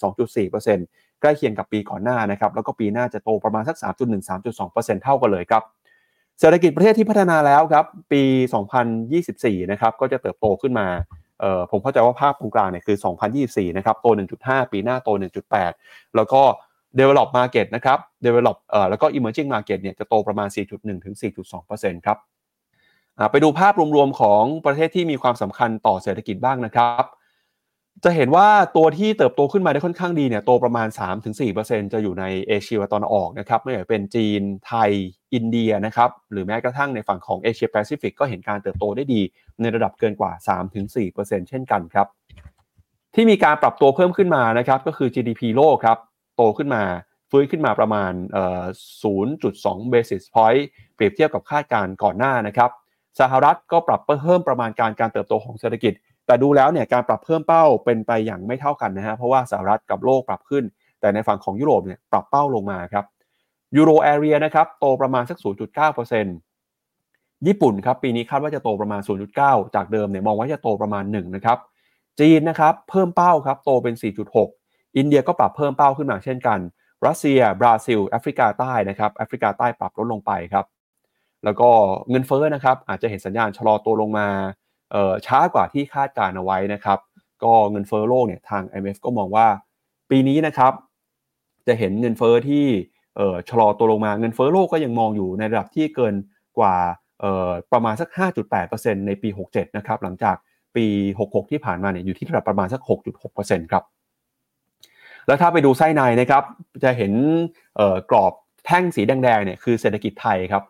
[0.57, 5.63] 2.4%ใกล้เคียงกับปีก่อนหน้านะครับแล้วก็ปีหน้าจะโตประมาณสัก 3.1-3.2%เท่ากันเลยครับ
[6.41, 8.23] เศรษฐกิจประเทศที่พัฒนาแล้วครับปี
[8.97, 10.89] 2024 นะครับก็จะเติบโตขึ้นมา
[11.71, 12.97] ผมเข้าใจว่าภาพตรงกลางเนี่ยคือ
[13.37, 14.07] 2024 นะครับโต
[14.41, 15.11] 1.5 ปีหน้าโต
[15.63, 16.43] 1.8 แล้วก็
[16.99, 21.15] develop market นะครับ develop เอ่อแล้วก็ emerging market เนี่ยจะโตประมาณ 4.1 ถึง
[21.61, 22.19] 4.2%ครับ
[23.31, 27.05] ไปดูภาพรวมๆของประเทศที่มีความสำคัญต่อเศรษฐกิจบ้างนะครับ
[28.05, 30.89] จะเห็นว่าตัวที่เติบโตขึ้นมาได้ค่อนข้างดีเนี่ยโตประมาณ
[31.41, 34.91] 3-4%จะอยู่ในเอเชียตอนออกนะครับไม่ว่าเป็นจีนไทย
[35.35, 39.21] อินเดียนะครับหรือแม้กระทั่งในฝั่งของเอเชียแปซิฟิกก็เห็นการเติบโตได้ดี
[39.61, 40.33] ในระดับเกินกว่า
[40.91, 42.07] 3-4%เช่นกันครับ
[43.15, 45.99] ที่มีการปรับตัวเพิ่มขึ้นมานะครับก็คือ GDP โลกครับ
[46.37, 46.83] โตขึ้นมา
[47.31, 48.13] ฟื้นขึ้นมาประมาณ
[49.23, 50.63] 0.2 basis point
[50.95, 52.71] เปรียบเทียบกับคาดการณ์ก่อนหน้านะครับ
[53.21, 55.93] สหรัฐก็ปรับเพิ่มประมาณการการเติบโตของเศรษฐกิจ
[56.29, 60.65] แต่ดูแล้วเนี่ยการปรับเพิ่มเป้าเป็นไปอย่างไม่เท่ากันนะฮะเพราะว่าสหรัฐกับโลกปรับขึ้น
[61.01, 63.05] แต่ในฝั่งของยุโรปเนี่ยปรับเป้าลงมาครับ
[63.77, 69.01] ยูโรแอเรียนะครับโตประมาณสัก 0.9%ญี่ปุ่นครับปีนี้คาดว่าจะโตประมาณ
[69.39, 71.59] 0.9 จากเดิมเนี่ยมองว่าจะโตประมาณ1นะครับ
[72.21, 73.95] จีนนะครับเพิ่มเป้าครับโตเป็น
[74.47, 76.59] 4.6 อินเดียก็ปรับเพิ่มเป้าขึ้นมาเช่นกัน
[77.07, 80.67] รัสเซีย บราซิลแอฟริกาใต้นะครับแอฟริกาใต้ปรับลดลงไปครับ
[81.45, 81.71] แล้วก็
[82.11, 84.29] เงินเฟ้อนะครับอาจจะเห็นสัญญาณชะลอตัวลงมา
[85.27, 86.99] ช้ากว่าที่คาดการเอาไว้นะครับ
[87.45, 89.47] ก็เงินเฟ้อโลกเนี่ยทาง IMF ก็มองว่า
[90.11, 90.73] ปีนี้นะครับ
[91.67, 92.65] จะเห็นเงินเฟ้อที่
[93.49, 96.15] ชะลอตัวลงมาเงินเฟ้อโลกก็ยังมองอยู่ในระดับที่เกิน
[96.59, 96.77] กว่า
[97.73, 98.09] ประมาณสัก
[98.59, 100.37] 5.8%ในปี 67 นะครับ หลังจาก
[100.77, 100.87] ปี
[101.19, 102.81] 66 ที่ผ่านมาเนี่ยอยู่ที่ระดับประมาณสัก
[103.27, 103.85] 6.6%ครับ
[105.27, 106.43] แล้วถ้าไปดูไส้ในนะครับ
[106.85, 107.13] จะเห็น
[108.11, 108.33] กรอบ
[108.67, 110.65] แท่งสีแดงๆเนี่ยคือเศรษฐกิจไทยครับ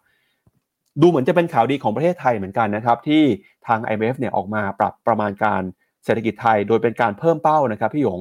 [1.01, 3.23] ดูเหมือนจะเป็นข่าวดีของประเทศไทยเหมือนกันนะครับ ที่
[3.67, 5.63] ทาง IMF เนี่ยออกมาปรับประมาณการ
[6.05, 8.21] เศรษฐกิจไทย โดยเป็นการเพิ่มเป้านะครับพี่หยง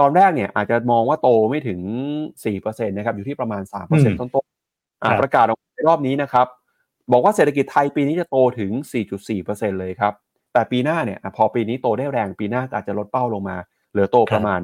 [0.00, 1.80] ตอนแรกเนี่ยอาจจะมองว่าโตไม่ถึง
[2.36, 6.46] 4%นะครับอยู่ที่ประมาณ 3%ต้นๆอ่าครับประกาศออกมาในรอบนี้นะครับ
[7.12, 8.70] บอกว่าเศรษฐกิจไทยปีนี้จะโตถึง
[9.26, 10.12] 4.4%เลยครับ
[10.52, 13.56] แต่ปีหน้าเนี่ยอะพอปีนี้โตได้แรงปีหน้าอาจจะลดเป้าลงมา
[13.90, 14.60] เหลือโตประมาณ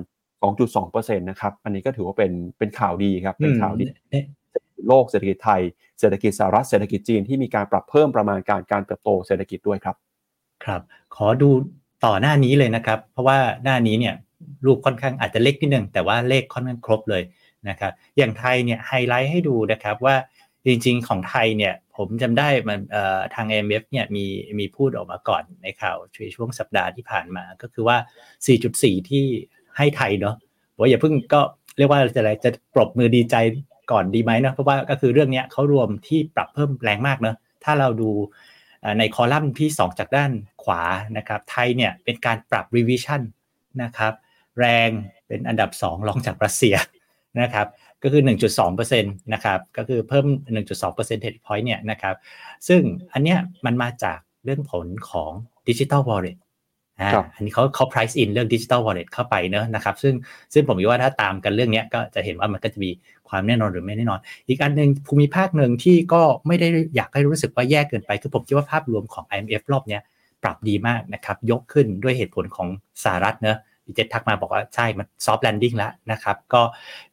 [0.62, 4.28] 2.2%นะครับ อันนี้ก็ถือว่าเป็นเป็นข่าวดีครับ เป็นข่าวดีอืม
[4.86, 5.62] โลกเศรษฐกิจไทย
[6.00, 9.96] เศรษฐกิจสหรัฐเศรษฐกิจจีนที่มีการปรับเพิ่มประมาณการการเติบโตเศรษฐกิจด้วยครับ
[10.64, 10.80] ครับ
[11.16, 11.50] ขอดู
[12.06, 14.14] ต่อหน้านี้เลยนะครับ เพราะว่าหน้านี้เนี่ย
[14.66, 17.22] รูปค่อนข้างอาจจะเล็กนิดนึงแต่ว่าเลขค่อนข้างครบเลย
[17.68, 20.16] นะครับ อย่างไทยเนี่ยไฮไลท์ให้ดูนะครับว่า
[20.66, 24.24] จริงๆ ของไทยเนี่ยผมจำได้มันเอ่อทาง IMF เนี่ยมี
[24.58, 25.96] มีพูดออกมาก่อนในข่าว
[26.36, 27.96] ช่วงสัปดาห์ที่ผ่านมาก็คือว่า
[28.52, 29.24] 4.4 ที่
[29.76, 30.36] ให้ไทยเนาะ
[30.78, 31.40] ว่าอย่าเพิ่งก็
[31.78, 33.36] เรียกว่าจะอะไรจะปรบมือดีใจ
[33.90, 38.10] ก่อนดีไหมเนาะเพราะว่าก็คือเรื่องนี้เขารวมที่ปรับเพิ่มแรงมากเนาะถ้าเราดู
[38.98, 40.30] ในคอลัมน์ที่ 2 จากด้าน
[40.64, 40.82] ขวา
[41.16, 43.22] นะครับไทยเนี่ยเป็นการปรับ revision
[43.82, 44.12] นะครับ
[44.58, 44.90] แรง
[45.26, 46.76] เป็นอันดับ 2 รองจากรัสเซีย
[47.40, 47.66] นะครับ
[48.02, 48.22] ก็คือ
[48.62, 50.26] 1.2%นะครับก็คือเพิ่ม
[50.62, 52.16] 1.2 percentage point เนี่ยนะครับ
[52.68, 52.80] ซึ่ง
[53.12, 55.30] อันเนี้ยมันมาจากเรื่องผลของ
[55.68, 56.38] digital wallet
[57.00, 60.14] อ่าครับอันนี้เขาเขา price in เรื่อง digital wallet เข้าไปเนอะนะครับ ซึ่ง
[60.52, 62.90] ซึ่งผมคิดว่าถ้าตามกันเรื่องเนี้ยก็จะเห็นว่ามันก็จะมี
[63.28, 70.02] ความแน่นอนหรือไม่แน่นอน อีกอันหนึ่งภูมิภาคหนึ่งที่ก็ไม่ได้อยากให้รู้สึกว่าแย่เกินไป คือผมคิดว่าภาพรวมของ IMF รอบเนี้ย
[70.42, 72.68] ปรับดีมากนะครับ ยกขึ้นด้วยเหตุผลของ
[73.04, 76.62] สหรัฐเนอะอีเจตทักมาบอกว่าใช่ มัน soft landing แล้วนะครับ ก็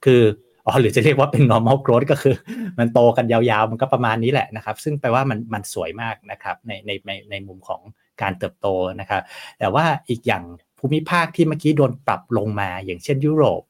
[0.05, 0.21] คือ
[0.65, 2.35] อ๋อหรือจะเรียกว่าเป็น normal growth ก็คือ
[2.79, 7.81] มันโตกันยาวๆ มันก็ประมาณนี้แหละนะครับ ซึ่งแปลว่ามันมันสวยมากนะครับในในในในมุมของ
[8.21, 8.67] การเติบโต
[8.99, 9.21] นะครับ
[9.59, 10.43] แต่ว่าอีกอย่าง
[10.79, 13.63] ภูมิภาคที่เมื่อกี้โดนปรับลงมา อย่างเช่นยุโรป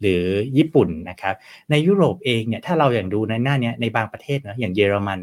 [0.00, 0.24] หรือ
[0.56, 1.34] ญี่ปุ่นนะครับ
[1.70, 5.20] ในยุโรปเองเนี่ยถ้าเราอย่างดูในหน้าเนี้ยในบางประเทศนะอย่างเยอรมัน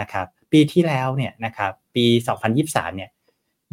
[0.00, 2.04] นะครับปีที่แล้วเนี่ยนะครับปี
[2.50, 3.10] 2023เนี่ย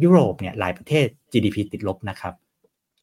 [0.02, 2.34] ยุโรปเนี่ยหลายประเทศ GDP ติดลบนะครับ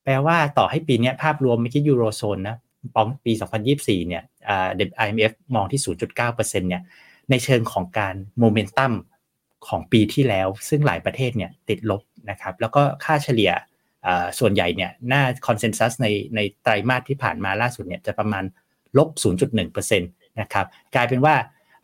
[0.03, 2.57] แปลว่าต่อให้ปีนี้ภาพรวมไม่คิดยูโรโซนนะ
[2.95, 3.31] ปองปี
[3.71, 4.67] 2024เนี่ยอ่า
[5.05, 6.81] IMF มองที่ 0.9%เนี่ย
[7.29, 8.91] ในเชิงของการโมเมนตัม
[9.67, 13.51] ของปีที่แล้ว ซึ่งหลายประเทศเนี่ยติดลบนะครับ แล้วก็ค่าเฉลี่ย
[14.39, 18.43] ส่วนใหญ่เนี่ยหน้าคอนเซนแซสในในไตรมาสที่ผ่านมาล่าสุดเนี่ยจะประมาณ
[18.97, 19.09] ลบ
[19.53, 21.35] 0.1%นะครับกลายเป็นว่า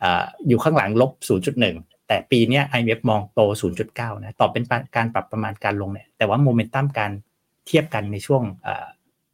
[0.02, 0.04] อ
[0.48, 1.12] อยู่ข้างหลังลบ
[1.60, 3.40] 0.1 แต่ปีนี้ IMF มองโต
[3.82, 4.64] 0.9 นะ ต่อเป็น
[4.96, 7.12] การปรับประมาณการลงเนี่ย แต่ว่าโมเมนตัมการ
[7.66, 8.42] เทียบกันในช่วง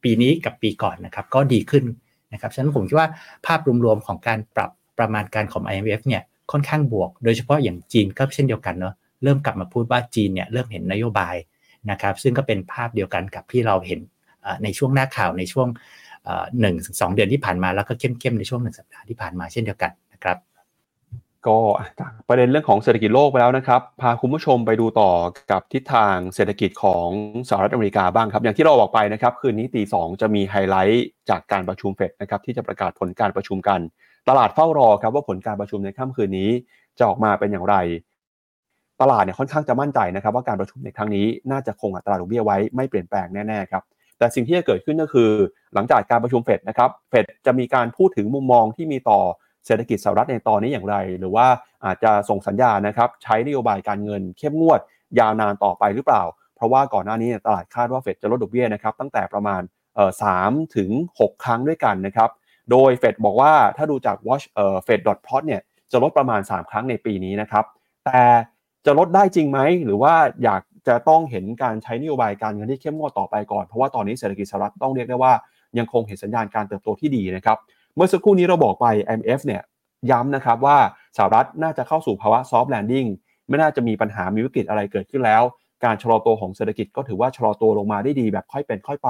[0.03, 1.85] ปีนี้กับปีก่อนนะครับก็ดีขึ้น
[2.33, 3.09] นะครับ ฉะนั้นผมคิดว่า
[3.47, 11.35] ภาพรวมๆของการปรับประมาณการของ IMF เนี่ย ค่อนข้างบวก โดยเฉพาะอย่างจีนก็เช่นเดียวกันเนาะเริ่มกลับมาพูดว่าจีนเนี่ยเริ่มเห็นนโยบาย
[11.91, 13.99] นะครับซึ่งก็เป็นภาพเดียวกันกับที่เราเห็น
[14.63, 15.67] ในช่วงหน้าข่าวในช่วง
[16.59, 20.37] หนึ่งถึงสองเดือนที่ผ่านมาแล้วก็เข้มๆในช่วงหนึ่งสัปดาห์ที่ผ่านมาเช่นเดียวกันนะครับ
[21.47, 21.59] ก็
[21.99, 25.11] จากประเด็นเรื่องของเศรษฐกิจโลกไปแล้วนะครับ พาคุณผู้ชมไปดูต่อ
[25.51, 27.07] กับทิศทางเศรษฐกิจของ
[27.49, 33.79] สหรัฐอเมริกาบ้างครับ อย่างที่เราบอกไปนะครับ คืนนี้ตีสองจะมีไฮไลท์จากการประชุมเฟดนะครับที่จะประกาศผลการประชุมกัน
[34.29, 36.49] ตลาดเฝ้ารอครับว่าผลการประชุมในค่ำคืนนี้
[36.97, 37.75] จะออกมาเป็นอย่างไร
[39.01, 43.83] ตลาดเนี่ยค่อนข้างจะมั่นใจนะครับว่าการประชุมในครั้งนี้น่าจะคงอัตราดอกเบี้ยไว้ไม่เปลี่ยนแปลงแน่ๆครับ
[44.17, 45.29] แต่สิ่งที่จะเกิดขึ้นก็คือ
[45.73, 49.19] หลังจากการประชุมเฟดนะครับเฟดจะมีการพูดถึงมุมมองที่มีต่อ
[49.65, 51.47] เศรษฐกิจสหรัฐในตอนนี้อย่างไร หรือว่า
[51.85, 54.79] อาจจะส่งสัญญาณนะครับใช้นโยบายการเงิน เข้มงวด
[55.19, 56.23] ยาวนานต่อไปหรือเปล่า
[56.55, 59.61] เพราะว่าก่อนหน้านี้ตลาดคาดว่าเฟดจะลดดอกเบี้ยนะครับตั้งแต่ประมาณ
[60.23, 62.29] สามถึงหกครั้งด้วยกันนะครับ
[62.71, 67.65] โดยเฟดบอกว่าถ้าดูจาก watch เอ่อ fed dot plot เนี่ยจะลดประมาณ 3 ครั้งในปีนี้นะครับ
[68.05, 68.21] แต่
[68.85, 75.33] จะลดได้จริงไหม หรือว่าอยากจะต้องเห็นการใช้นโยบายการเงินที่เข้มงวดต่อไปก่อน เพราะว่าตอนนี้เศรษฐกิจสหรัฐต้องเรียกได้ว่า
[75.77, 77.57] ยังคงเห็นสัญญาณการเติบโตที่ดีนะครับ
[77.95, 79.61] เมื่อสักครู่นี้เราบอกไป IMF เนี่ย
[80.11, 80.77] ย้ำนะครับว่า
[81.17, 83.07] สหรัฐน่าจะเข้าสู่ภาวะ soft landing
[83.49, 85.43] ไม่น่าจะมีปัญหามีวิกฤตอะไรเกิดขึ้นแล้ว
[85.83, 89.09] การชะลอตัวของเศรษฐกิจก็ถือว่าชะลอตัวลงมาได้ดีแบบค่อยเป็นค่อยไป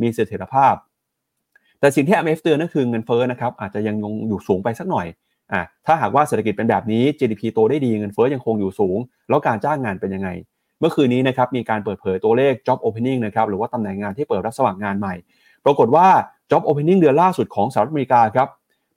[0.00, 0.74] มีเสถียรภาพ
[1.80, 5.06] แต่สิ่งที่ IMF เตือนก็คือเงินเฟ้อนะครับอาจจะยังคงอยู่สูงไปสักหน่อย
[5.52, 10.28] อะถ้าหากว่าเศรษฐกิจเป็นแบบนี้ GDP โตได้ดีเงินเฟ้อยังคงอยู่สูง แล้วการจ้างงานเป็นยังไง
[10.80, 15.14] เมื่อคืนนี้นะครับมีการเปิดเผยตัวเลข job opening นะครับหรือว่าตำแหน่งงานที่เปิดรับสมัครงานใหม่
[15.64, 16.06] ปรากฏว่า
[16.50, 18.48] job opening เดือนล่าสุดของสหรัฐอเมริกาครับ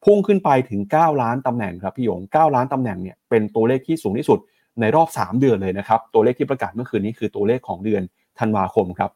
[0.06, 4.40] พุ่งขึ้นไปถึง 9 ล้านตำแหน่งครับพี่หยง 9 ล้านตำแหน่งเนี่ยเป็นตัวเลขที่สูงที่สุด
[4.82, 8.02] ในรอบ 3 เดือนเลยนะครับตัวเลขที่ประกาศเมื่อคืนนี้คือตัวเลขของเดือน
[8.40, 9.12] ธันวาคมครับ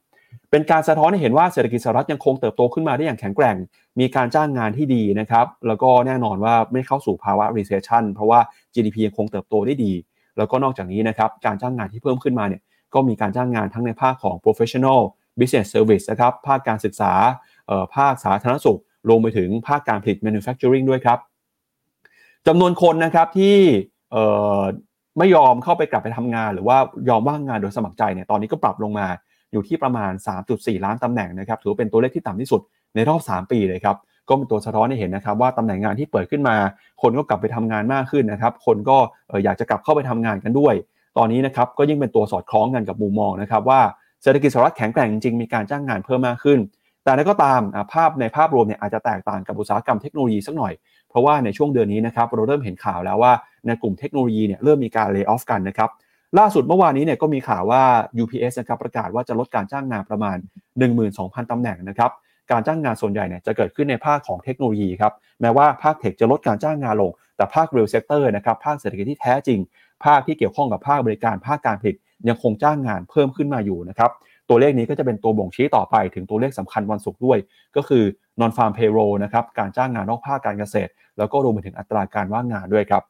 [0.52, 3.56] เป็นการสะท้อนให้เห็นว่าเศรษฐกิจสหรัฐยังคงเติบโตขึ้นมาได้อย่างแข็งแกร่ง
[4.00, 8.39] มีการจ้างงานที่ดีนะครับ แล้วก็แน่นอนว่าไม่เข้าสู่ภาวะ recession เพราะว่า
[8.74, 9.93] GDP ยังคงเติบโตได้ดี
[10.38, 12.62] แล้วก็นอกจากนี้นะครับ การจ้างงานที่เพิ่มขึ้นมาเนี่ย
[12.93, 15.00] ก็มีการจ้างงานทั้งในภาคของ professional
[15.39, 17.13] business service นะครับ ภาคการศึกษา
[17.95, 21.19] ภาคสาธารณสุข รวมไปถึงภาคการผลิต manufacturing ด้วยครับ
[22.48, 23.58] จำนวนคนนะครับที่
[25.17, 26.78] ไม่ยอมเข้าไปกลับไปทำงาน หรือว่า
[27.10, 29.08] ยอมว่างงานโดยสมัครใจเนี่ย ตอนนี้ก็ปรับลงมา
[29.56, 30.12] อยู่ที่ประมาณ
[30.50, 32.62] 3.4 ล้านตำแหน่งนะครับถือเป็นตัวเลขที่ต่ำที่สุด
[32.96, 33.98] ในรอบ 3 ปีเลยครับ
[34.30, 36.56] ก็เป็นตัวสะท้อนให้เห็นนะครับว่าตำแหน่งงานที่เปิดขึ้นมา
[37.02, 38.98] คนก็กลับไปทำงานมากขึ้นนะครับ คนก็
[39.44, 40.74] อยากจะกลับเข้าไปทำงานกันด้วย
[41.18, 43.82] ตอนนี้นะครับก็ยิ่งเป็นตัวสอดคล้องกันกับมุมมองนะครับว่า
[44.24, 46.60] เศรษฐกิจสหรัฐแข็งแกร่งจริงมีการจ้างงานเพิ่มมากขึ้น
[47.04, 47.62] แต่นั้นก็ตาม
[47.94, 50.74] ภาพในภาพรวมเนี่ยอาจจะแตกต่างกับอุตสาหกรรมเทคโนโลยีสักหน่อย
[51.10, 53.34] เพราะว่าในช่วงเดือนนี้นะครับเราเริ่มเห็นข่าวแล้วว่า
[53.68, 55.89] ในกลุ่มเทคโนโลยีเนี่ยเริ่มมีการ layoff กันนะครับ
[56.39, 57.84] ล่าสุดเมื่อวานนี้เนี่ยก็มีข่าวว่า
[58.24, 60.38] UPS นะครับประกาศว่าจะลดการจ้างงานประมาณ
[60.93, 62.12] 12,000ตำแหน่งนะครับ
[62.52, 69.60] การจ้างงานส่วนใหญ่เนี่ยจะเกิดขึ้นในภาคของเทคโนโลยีครับแม้ว่าภาค tech จะลดการจ้างงานลง แต่ภาค real sector นะครับภาคเศรษฐกิจที่แท้จริง
[70.06, 71.95] ภาคที่เกี่ยวข้องกับภาคบริการภาคการผลิต
[72.28, 74.12] ยังคงจ้างงานเพิ่มขึ้นมาอยู่นะครับ
[74.50, 77.38] ตัวเลขนี้ก็จะเป็นตัวบ่งชี้ต่อไปถึงตัวเลขสำคัญวันศุกร์ด้วย
[77.76, 78.04] ก็คือ
[78.39, 83.04] non farm payroll นะครับการจ้างงานนอกภาคการเกษตร แล้วก็รวมไปถึงอัตราการว่างงานด้วยครับ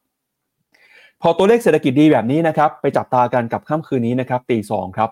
[1.28, 5.10] อตัวเลขเศรษฐกิจดีแบบนี้นะครับไปจับตากันกับค่ำคืนนี้นะครับตีสองครับ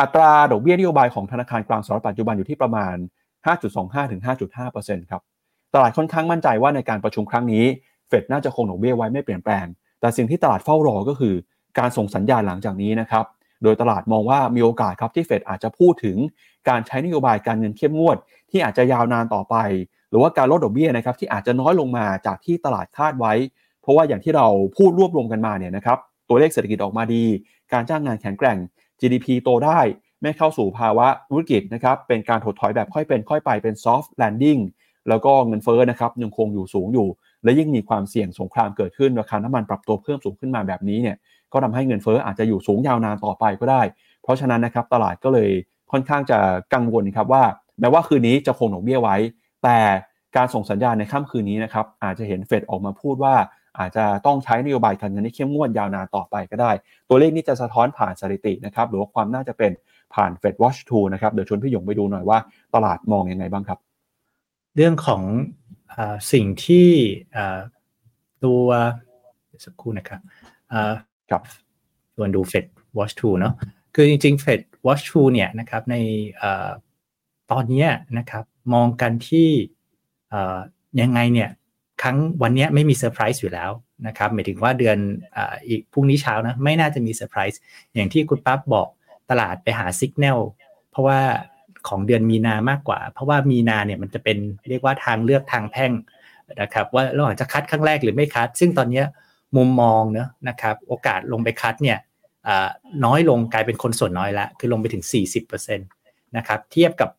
[0.00, 2.94] อัตราดอกเบี้ยนโยบายของธนาคารกลางสหรัฐปัจจุบันอยู่ที่ประมาณ
[3.54, 4.20] 5.25ถึง
[4.64, 5.22] 5.5%ครับ
[5.74, 7.64] ตลาดค่อนข้างมั่นใจว่าในการประชุมครั้งนี้
[8.08, 9.66] เฟดน่าจะคงดอกเบี้ยไว้ไม่เปลี่ยนแปลง
[10.00, 11.34] แต่สิ่งที่ตลาดเฝ้ารอก็คือ
[11.78, 13.24] การส่งสัญญาณหลังจากนี้นะครับ
[13.62, 16.16] โดยตลาดมองว่ามีโอกาสครับที่เฟดอาจจะพูดถึง
[16.68, 18.16] การใช้นโยบายการเงินเข้มงวด
[18.50, 19.56] ที่อาจจะยาวนานต่อไป
[20.10, 23.32] หรือว่าการลดดอกเบี้ยนะครับที่อาจจะน้อยลงมาจากที่ตลาดคาดไว้
[23.86, 24.46] เพราะว่าอย่างที่เรา
[24.76, 27.24] พูดรวบรวมกันมาเนี่ยนะครับตัวเลขเศรษฐกิจออกมาดี
[27.72, 28.58] การจ้างงานแข็งแกร่ง
[29.00, 29.80] GDP โตได้
[30.22, 34.60] ไม่เข้าสู่ภาวะธุรกิจนะครับเป็นการถดถอยแบบค่อยเป็นค่อยไปเป็น soft landing
[35.08, 37.08] แล้วก็เงินเฟ้อนะครับยังคงอยู่สูงอยู่
[37.44, 41.16] และยิ่งมีความเสี่ยงสงครามเกิดขึ้นราคาน้ำมันปรับตัวเพิ่มสูงขึ้นมาแบบนี้เนี่ย
[41.52, 43.82] ก็ทำให้เงินเฟ้ออาจจะอยู่สูงยาวนานต่อไปก็ได้
[44.22, 45.50] เพราะฉะนั้นนะครับตลาดก็เลย
[45.92, 46.38] ค่อนข้างจะ
[46.74, 47.44] กังวลครับว่า
[47.80, 49.16] แม้ว่าคืนนี้จะคงดอกเบี้ยไว้
[49.64, 49.78] แต่
[50.36, 53.34] การส่งสัญญาณในค่ำคืนนี้นะครับอาจจะเห็นเฟดออกมาพูดว่า
[53.78, 56.70] อาจจะต้องใช้นโยบายการเงินที่เข้มงวดยาวนานต่อไปก็ได้
[57.08, 59.72] ตัวเลขนี้จะสะท้อนผ่านสถิตินะครับหรือว่าความน่าจะเป็น
[60.14, 62.38] ผ่าน Fed Watch 2นะครับเดี๋ยวชวนพี่หยงไปดูหน่อยว่า
[62.74, 63.78] ตลาดมองยังไงบ้างครับ
[64.76, 65.22] เรื่องของ
[65.94, 65.96] อ
[66.32, 66.88] สิ่งที่
[68.44, 68.66] ตัว
[69.64, 70.20] สักครู่นะครับ
[71.30, 71.42] ครับ
[72.16, 73.54] ส่วนดู Fed Watch 2เนาะ
[73.94, 75.96] คือจริงๆ Fed Watch 2เนี่ยนะครับใน
[77.50, 77.86] ตอนนี้
[78.18, 79.48] นะครับมองกันที่
[81.00, 81.50] ยังไงเนี่ย
[82.02, 83.70] ครั้งวันนี้ไม่มีเซอร์ไพรส์อยู่แล้ว
[84.06, 84.98] นะครับหมายถึงว่าเดือน
[85.68, 87.60] อีกพรุ่งนี้เช้านะไม่น่าจะมีเซอร์ไพรส์
[87.94, 88.88] อย่างที่คุณปั๊บบอก
[89.30, 90.40] ตลาดไปหาสัญญาณ
[90.90, 91.20] เพราะว่า
[91.88, 94.38] ของเดือนมีนามากกว่า เพราะว่ามีนาเนี่ยมันจะเป็น
[94.70, 95.92] เรียกว่าทางเลือกทางแพ่ง
[96.62, 99.02] นะครับว่าเราอาจจะคัดครั้งแรกหรือไม่คัด ซึ่งตอนนี้
[99.56, 101.98] มุมมองเนะนะครับโอกาสลงไปคัดเนี่ย
[103.04, 105.04] น้อยลงกลายเป็นคนส่วนน้อยละคือลงไปถึง
[105.50, 107.10] 40%นะครับเทียบกับ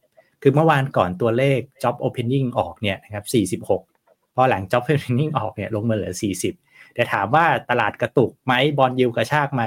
[0.41, 3.96] คือเมื่อวานก่อนตัวเลข job opening ออกเนี่ยนะครับ46
[4.37, 6.13] พอหลัง job opening ออกเนี่ยลงมาเหลือ
[6.53, 9.63] 40 แต่ถามว่าตลาดกระตุกไหมบอลยิวกระชากไหม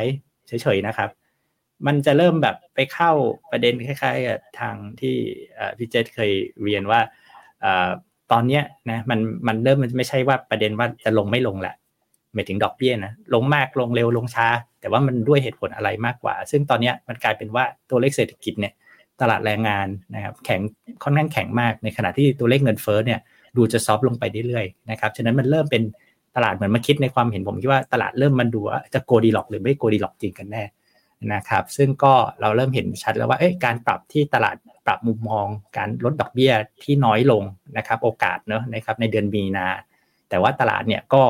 [0.46, 1.11] เฉยๆนะครับ
[1.87, 3.12] มันจะเริ่มแบบไปเข้า
[3.50, 5.14] ประเด็นคล้ายๆกับทางที่
[5.78, 7.00] พี่เจษเคยเรียนว่า
[8.33, 11.74] ตอนนี้นะมันมันเริ่มมันไม่ใช่ว่าประเด็นว่าจะลงไม่ลงแหละ
[12.35, 14.46] หมายถึงดอกเบี้ยนะลงมากลงเร็วลงช้า
[14.80, 18.72] แต่ว่ามันด้วยเหตุผลอะไรมากกว่า ซึ่งตอนนี้มันกลายเป็นว่าตัวเลขเศรษฐกิจเนี่ย
[19.20, 20.61] ตลาดแรงงานนะครับแข็ง
[21.02, 23.20] ค่อนข้างแข็งมากในขณะที่ตัวเลขเงินเฟ้อเนี่ย
[23.57, 25.83] ดูจะซอฟลงไปเรื่อยๆนะครับ ฉะนั้นมันเริ่มเป็น
[26.37, 30.65] ตลาดเหมือนมาคิดในความเห็นผมคิดว่าตลาดเริ่มมันดูว่าจะโกดีหลอกหรือไม่โกดีหลอกจริงกันแน่
[31.35, 37.43] นะครับ ซึ่งก็เราเริ่มเห็นชัดแล้วว่าเอ้การปรับที่ตลาดปรับมุมมอง การลดดอกเบี้ยที่น้อยลง
[37.77, 39.67] นะครับ โอกาสเนอะนะครับในเดือนมีนา
[40.29, 41.23] แต่ว่าตลาดเนี่ยก็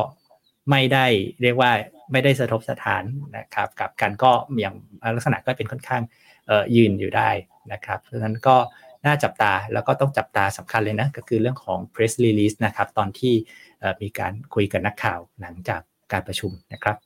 [0.71, 1.07] ไม่ได้
[1.43, 1.71] เรียกว่า
[2.13, 3.05] ไม่ได้สะทบสะท้าน
[3.37, 4.75] นะครับ กับการก็อย่าง
[5.17, 6.03] ลักษณะก็เป็นค่อนข้าง
[6.77, 7.31] ยืนอยู่ได้
[7.73, 8.57] นะครับเพราะฉะนั้นก็
[9.07, 13.35] น่าจับตาแล้วก็ต้องจับตาสำคัญเลยนะ ก็คือเรื่องของ press release นะครับ ตอนที่
[14.03, 15.81] มีการคุยกับนักข่าวหลังจาก
[16.13, 16.97] การประชุมนะครับ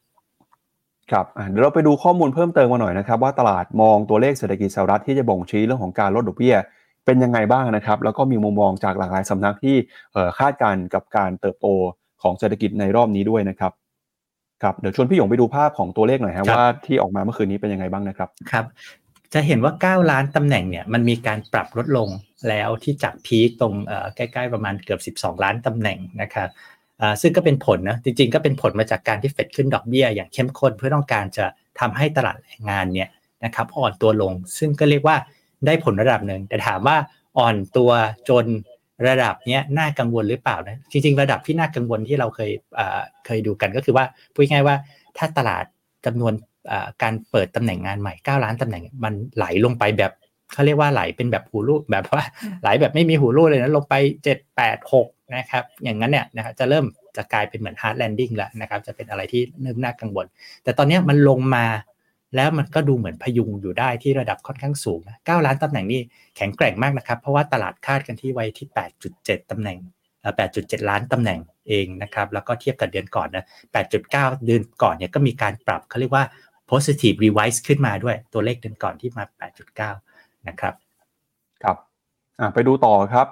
[1.10, 6.56] ครับเดี๋ยวเราไปดูข้อมูลเพิ่มเติมมาหน่อยนะครับ ว่าตลาดมองตัวเลขเศรษฐกิจสหรัฐที่จะบ่งชี้เรื่องของการลดดอกเบี้ย
[7.06, 9.76] เป็นยังไงบ้างนะครับ แล้วก็มีมุมมองจากหลากหลายสำนักที่
[10.38, 11.66] คาดการณ์กับการเติบโต
[12.22, 13.72] ของเศรษฐกิจในรอบนี้ด้วยนะครับ
[14.62, 18.64] ครับเดี๋ยวชวนพี่หยงไปดูภาพของตัวเลขหน่อยฮะว่าที่ออกมาเมื่อคืนนี้เป็นยังไงบ้างนะครับครับ
[19.34, 22.08] จะเห็นว่า 9 ล้านตำแหน่งเนี่ยมันมีการปรับลดลง
[22.48, 23.72] แล้วที่จากพีคตรง
[24.16, 26.48] ใกล้ๆประมาณเกือบ 12 ล้านตำแหน่งนะครับ
[27.20, 31.46] ซึ่งก็เป็นผลนะจริงๆก็เป็นผลมาจากการที่เฟดขึ้นดอกเบี้ย อย่างเข้มข้นเพื่อต้องการจะ
[31.80, 33.08] ทำให้ตลาดแรงงานเนี่ย
[33.44, 35.16] นะครับอ่อนตัวลง ซึ่งก็เรียกว่า
[35.66, 36.96] ได้ผลระดับหนึ่งแต่ถามว่า
[37.38, 37.90] อ่อนตัว
[38.28, 38.46] จน
[39.08, 42.50] ระดับเนี้ยน่ากังวลหรือเปล่านะจริง ๆ ระดับที่น่ากังวลที่เราเคย
[43.26, 44.76] เคยดูกันก็คือว่าพูดง่ายว่า
[45.18, 45.64] ถ้าตลาด
[46.06, 46.32] จำนวน
[47.02, 50.12] การเปิดตำแหน่งงานใหม่ 9 ล้านตำแหน่งมันไหลลงไปแบบ
[50.52, 52.24] เขาเรียกว่าไหลเป็นแบบหูรูดแบบว่า
[52.62, 56.84] ไหลแบบไม่มีหูรูดเลยนะลงไป7 8 6นะครับอย่างนั้นเนี่ยนะครับจะเริ่ม
[57.16, 60.26] จะกลายเป็นเหมือน hard landing แล้วนะครับจะเป็นอะไรที่เริ่มน่ากังวล
[60.64, 61.64] แต่ตอนนี้มันลงมา
[62.36, 66.00] แล้วมันก็ดูเหมือนพยุงอยู่ได้ที่ระดับค่อนข้างสูงนะ9ล้านตำแหน่งนี่
[66.36, 68.68] แข็งแกร่งมากนะครับ เพราะว่าตลาดคาดกันที่ไว้ที่
[69.10, 69.78] 8.7ตำแหน่ง
[70.34, 73.44] 8.7 ล้านตำแหน่งเองนะครับ แล้วก็เทียบกับเดือนก่อนนะ
[73.94, 76.24] 8.9 เดือนก่อนเนี่ยก็มีการปรับเขาเรียกว่า
[76.70, 79.24] positive revise ขึ้นมาด้วยตัวเลขเดือนก่อนที่มา
[79.86, 80.74] 8.9 นะครับ
[81.62, 81.76] ครับ
[82.54, 83.28] ไปดูต่อครับ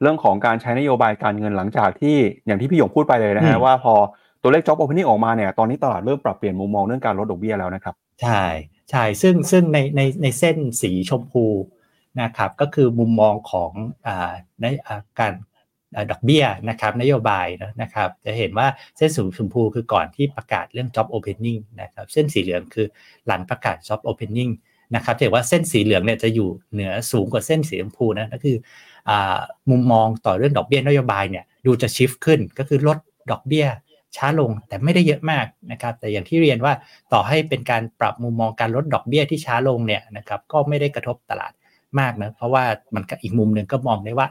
[0.00, 3.94] เรื่องของการใช้นโยบายการเงินหลังจากที่อย่างที่พี่หยงพูดไปเลยนะฮะว่าพอ
[4.42, 8.44] ตัวเลข job opening ออกมาเนี่ยตอนนี้ตลาดเริ่มปรับเปลี่ยนมุมมองเรื่องการลดดอกเบี้ยแล้วนะครับ ใช่
[8.90, 11.44] ใช่ซึ่งซึ่งในในในเส้นสีชมพู
[12.22, 13.72] นะครับก็คือมุมมองของ
[14.06, 14.64] อ่าใน
[15.20, 15.32] การ
[16.10, 17.46] ดอกเบี้ยนะครับนโยบาย
[17.82, 22.86] นะครับจะเห็นว่าเส้นสูงชมพูคือก่อนที่ประกาศเรื่อง job opening นะครับเส้นสีเหลืองคือ
[23.26, 24.52] หลังประกาศ job opening
[24.94, 28.56] นะครับแต่ว่าเส้นสีเหลืองเนี่ยจะอยู่เหนือสูงกว่าเส้นสีชมพูนะก็คือ
[29.08, 29.10] อ
[29.70, 32.98] มุมมองต่อเรื่องดอกเบี้ยนโยบายเนี่ยดูจะชิฟขึ้นก็คือลด
[33.30, 33.66] ดอกเบี้ย
[34.16, 36.72] ช้าลงแต่ไม่ได้เยอะมากนะครับแต่อย่างที่เรียนว่า
[37.12, 41.52] ต่อให้เป็นการปรับมุมมองการลดดอกเบี้ยที่ช้าลงเนี่ยนะครับก็ไม่ได้กระทบตลาด
[42.00, 44.28] มากนะเพราะว่ามันอีกมุมหนึ่งก็มองได้ว่า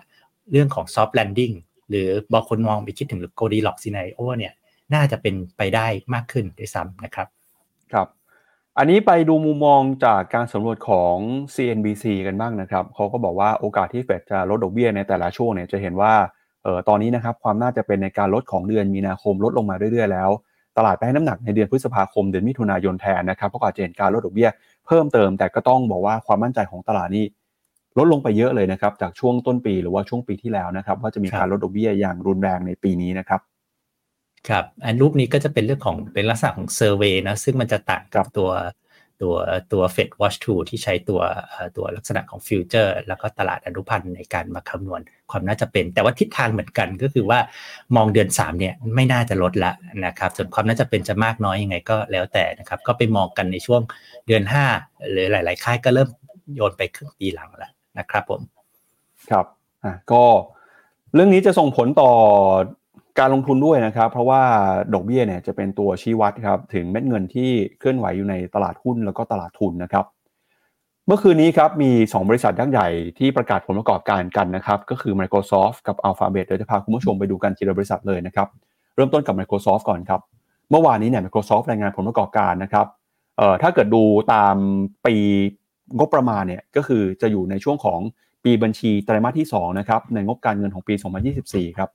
[0.52, 1.56] เรื่องของ soft landing
[1.90, 4.54] หรือบางคนมองไปคิดถึงโกดีล็อกซีไนโอเนี่ย
[4.94, 7.28] น่าจะเป็นไปได้มากขึ้นด้วยซ้ำนะครับ
[7.92, 8.08] ครับ
[8.78, 11.16] อันนี้ไปดูมุมมองจากการสำรวจของ
[11.56, 16.14] CNBC กันบ้างนะครับเขาก็บอกว่าโอกาสที่เฟดจะลดดอกเบี้ยในแต่ละช่วงเนี่ยจะเห็นว่า
[16.64, 20.30] เอ่อตอนนี้นะครับความน่าจะเป็นในการลดของเดือนมีนาคมลดลงมาเรื่อยๆแล้ว
[20.78, 24.50] ตลาดไปให้น้ำหนักในเดือนพฤษภาคมเดือนมิถุนายนแทนนะครับเพราะอาจจะเห็นการลดดอกเบี้ย
[24.86, 27.26] เพิ่มเติม แต่ก็ต้องบอกว่าความมั่นใจของตลาดนี้
[27.98, 33.42] ลดลงไปเยอะเลยนะครับ จากช่วงต้นปีหรือว่าช่วงปีที่แล้วนะครับ ว่าจะมีการลดดอกเบี้ยอย่างรุนแรงในปีนี้นะครับ
[34.50, 38.50] ครับอันรูปนี้ก็จะเป็นเรื่องของเป็นลักษณะของ survey นะซึ่งมันจะต่างกับตัว
[39.22, 39.36] ตัว
[39.74, 41.22] ตัว Fed Watch 2 ที่ใช้ตัว
[41.78, 45.02] ตัวลักษณะของ future แล้วก็ตลาดอนุพันธ์ในการมาคำนวณ
[45.32, 47.40] ความน่าจะเป็น แต่ว่าทิศทางเหมือนกันก็คือว่า
[47.96, 49.72] มองเดือน 3 เนี่ยไม่น่าจะลดละ
[50.06, 53.82] นะครับส่วนความน่าจะเป็นจะมากน้อยยังไงก็แล้วแต่นะครับก็ไปมองกันในช่วง
[54.28, 54.44] เดือน
[54.76, 56.10] 5 หรือหลาย ๆ ค่ายก็เริ่ม
[56.56, 58.42] โยนไปครึ่งปีหลังแล้ว นะครับผม
[59.32, 59.46] ครับ
[59.84, 60.24] อะก็
[61.14, 62.12] เรื่องนี้จะส่งผลต่อ
[63.20, 64.42] การลงทุนด้วยนะครับ เพราะว่า
[64.94, 67.50] ดอกเบี้ยเนี่ยจะเป็นตัวชี้วัดครับถึงเม็ดเงินที่
[67.80, 70.06] เคลื่อนไหวอยู่ในตลาดหุ้นแล้วก็ตลาดทุนนะครับ
[71.08, 72.88] เมื่อคืนนี้ครับมี 2 บริษัทยักษ์ใหญ่
[73.20, 78.48] ที่ประกาศผลประกอบการกันนะครับ ก็คือ Microsoft กับ Alphabet เดี๋ยวจะพาคุณผู้ชมไปดูกันทีละบริษัทเลยนะครับ
[78.96, 80.22] เริ่มต้นกับ Microsoft ก่อนครับ
[80.70, 82.88] เมื่อวานนี้เนี่ย Microsoft รายงานผลประกอบการนะครับ
[83.38, 84.56] เอ่อถ้าเกิดดูตาม
[85.06, 85.16] ปี
[85.98, 88.00] งบประมาณเนี่ยก็คือจะอยู่ในช่วงของ
[88.44, 90.94] ปีบัญชีไตรมาสที่2นะครับในงบการเงินของปี
[91.36, 91.90] 2024 ครับ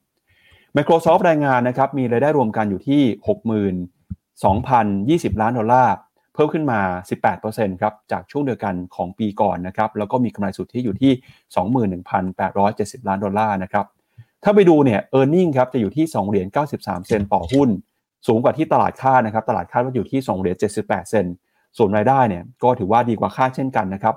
[0.76, 3.02] Microsoft รายงานนะครับมีรายได้รวมกันอยู่ที่
[5.28, 5.94] 62,020 ล้านดอลลาร์
[6.34, 6.80] เพิ่มขึ้นมา
[7.30, 11.12] 18%ครับจากช่วงเดียวกันของปีก่อนนะครับแล้วก็มีกำไรสุทธิอยู่ที่
[12.34, 13.86] 21,870 ล้านดอลลาร์นะครับ
[14.44, 16.46] ถ้าไปดูเนี่ย e a r n i n g ครับจะอยู่ที่2เหรียญ
[16.78, 17.68] 93 เซนต์ต่อหุ้น
[18.26, 21.34] สูงกว่าที่ตลาดคาดนะครับตลาดคาดว่าอยู่ที่2เหรียญ78 เซนต์
[21.78, 24.14] ส่วนรายได้เนี่ยก็ถือว่าดีกว่าคาดเช่นกันนะครับ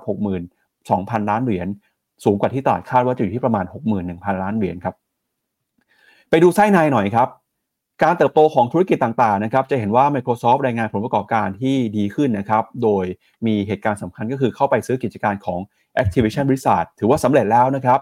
[0.64, 1.68] 62,000 ล้านเหรียญ
[2.24, 3.64] สูงกว่าที่ตลาดคาดว่าจะอยู่ที่ประมาณ
[4.02, 4.94] 61,000 ล้านเหรียญครับ
[6.30, 7.28] ไปดูไส้ในหน่อยครับ
[8.02, 13.04] การเติบโตของธุรกิจต่างๆนะครับ จะเห็นว่า Microsoft รายงานผลประกอบการที่ดีขึ้นนะครับ โดย
[13.46, 15.60] มีเหตุการณ์สำคัญก็คือเข้าไปซื้อกิจการของ
[16.02, 18.00] Activision Blizzard ถือว่าสำเร็จแล้วนะครับ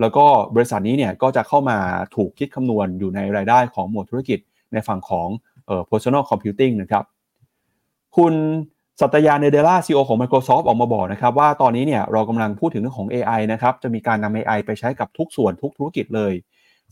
[0.00, 1.78] แล้วก็บริษัทนี้เนี่ยก็จะเข้ามา
[2.16, 4.38] ถูกคิดคำนวณอยู่ในรายได้ของหมวดธุรกิจ
[4.72, 5.28] ในฝั่งของ
[5.66, 7.04] เอ่อ personal computing นะครับ
[8.16, 8.34] คุณ
[9.00, 16.32] สัตยาเนเดล่าซีอของ Microsoft ออกมาบอกนะครับว่าตอนนี้เนี่ยเรากำลังพูดถึงเรื่องของ AI นะครับจะมีการนำ AI ไปใช้กับทุกส่วนทุกธุรกิจเลย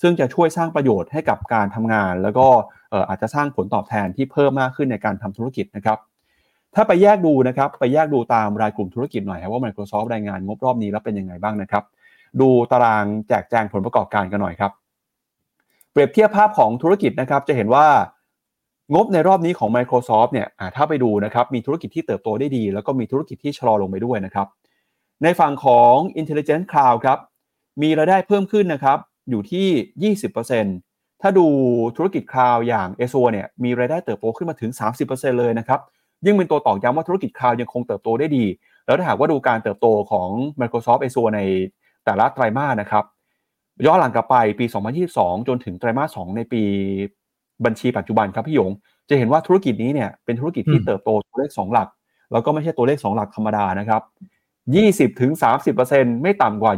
[0.03, 2.47] ซึ่งจะช่วยสร้างประโยชน์ให้กับการทำงาน แล้วก็
[3.09, 5.99] อาจจะสร้างผลตอบแทนที่เพิ่มมากขึ้นในการทำธุรกิจนะครับ
[6.75, 11.85] ถ้าไปแยกดูนะครับไปแยกดูตามรายกลุ่มธุรกิจหน่อยว่า Microsoft รายงานงบรอบนี้แล้วเป็นยังไงบ้างนะครับ
[12.41, 14.73] ดูตารางแจกแจงผลประกอบการกันหน่อยครับ
[15.93, 17.87] เปรียบเทียบภาพของธุรกิจนะครับจะเห็นว่า
[18.93, 24.47] งบในรอบนี้ของ Microsoft เนี่ยถ้าไปดูนะครับมีธุรกิจที่เติบโตได้ดี แล้วก็มีธุรกิจที่ชะลอลงไปด้วยนะครับ
[25.23, 27.19] ในฝั่งของ Intelligent Cloud ครับ
[27.83, 28.99] มีรายได้เพิ่มขึ้นนะครับ
[29.31, 30.13] อยู่ที่
[30.73, 31.47] 20%ถ้าดู
[31.97, 34.71] ธุรกิจคลาวอย่าง a อ u r e เนี่ยมีรายได้เติบโตขึ้นมาถึง
[35.05, 35.81] 30%เลยนะครับ
[36.25, 38.45] ยิ่งเป็นตัวตอกย้ำว่าธุรกิจคลาวยังคงเติบโตได้ดี
[38.87, 40.29] แล้วถ้าหากว่าดูการเติบโตของ
[40.61, 41.41] Microsoft Azure ใน
[42.05, 43.05] แต่ละไตรมาสนะครับ
[43.87, 44.67] ย้อนหลังกลับไปปี
[45.07, 46.63] 2022 จนถึงไตรมาส 2 ในปี
[47.67, 48.71] บัญชีปัจจุบันครับพี่หยง
[49.09, 51.89] จะเห็นว่าธุรกิจนี้เนี่ยเป็นธุรกิจที่เติบโตตัวเลข 2 หลัก
[52.33, 54.03] แล้วก็ไม่ใช่ตัวเลข 2 หลักธรรมดานะครับ
[55.15, 55.33] 20ถึง
[55.77, 56.73] 30%ไม่ต่ำกว่า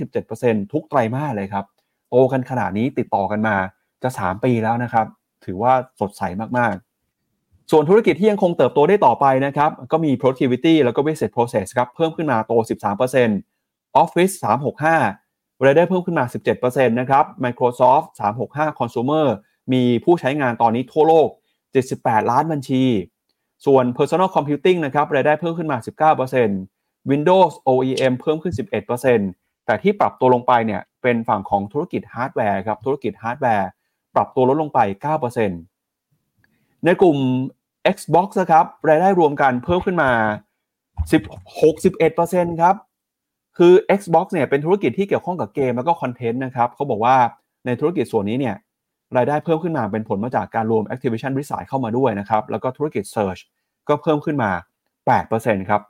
[0.00, 1.64] 26-27%ทุกไตรมาสเลยครับ
[2.10, 3.56] โตกันขนาดนี้ติดต่อกันมา
[4.02, 5.06] จะ 3 ปีแล้วนะครับ
[5.44, 6.22] ถือว่าสดใส
[6.58, 12.52] มากๆ ส่วนธุรกิจที่ยังคงเติบโตได้ต่อไปนะครับ ก็มี productivity แล้วก็ business process ครับเพิ่มขึ้นมาโต
[13.28, 14.34] 13% Office
[14.98, 16.24] 365รายได้เพิ่มขึ้นมา
[16.58, 19.26] 17%นะครับ Microsoft 365 Consumer
[19.72, 21.28] มีผู้ใช้งานตอนนี้ทั่วโลก
[21.78, 22.84] 78 ล้านบัญชี
[23.66, 25.78] ส่วน personal computing นะครับรายได้เพิ่มขึ้นมา
[26.48, 28.54] 19% Windows OEM เพิ่มขึ้น
[29.08, 33.68] 11%แต่ที่ปรับตัวลงไปเนี่ยเป็นฝั่งของธุรกิจฮาร์ดแวร์ครับธุรกิจฮาร์ดแวร์
[34.14, 34.80] ปรับตัวลดลงไป
[35.38, 37.18] 9%ในกลุ่ม
[37.94, 40.10] Xbox นะครับรายได้รวมกันเพิ่มขึ้นมา
[41.40, 42.74] 61%ครับ
[43.58, 47.16] คือ Xbox เนี่ยเป็นธุรกิจที่เกี่ยวข้องกับเกมแล้วก็คอนเทนต์นะครับเขาบอกว่า
[47.66, 48.56] ในธุรกิจส่วนนี้เนี่ย
[49.16, 53.40] รายได้เพิ่มขึ้นมาเป็นผลมาจากการรวม Activision Blizzard เข้ามาด้วยนะครับ แล้วก็ธุรกิจ Search
[53.88, 54.50] ก็เพิ่มขึ้นมา
[55.10, 55.82] 8%ครับ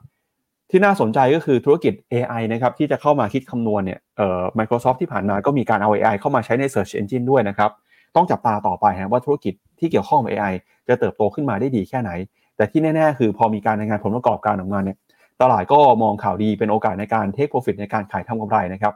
[0.69, 7.71] ที่น่าสนใจก็คือธุรกิจ AI นะครับที่จะเข้ามาคิดคำนวณเนี่ยเอ่อ Microsoft ที่ผ่านมาก็มีการเอา AI เข้ามาใช้ใน Search Engine ด้วยนะครับ
[8.15, 10.53] ต้องจับตาต่อไปนะว่าธุรกิจที่เกี่ยวข้องกับ AI
[10.87, 12.11] จะเติบโตขึ้นมาได้ดีแค่ไหน
[12.55, 14.97] แต่ที่แน่ ๆ คือพอมีการรายงานผลประกอบการออกมาเนี่ย
[15.41, 18.93] ตลาดก็มองข่าวดีเป็นโอกาสในการ take profit ในการขายทำกำไรนะครับ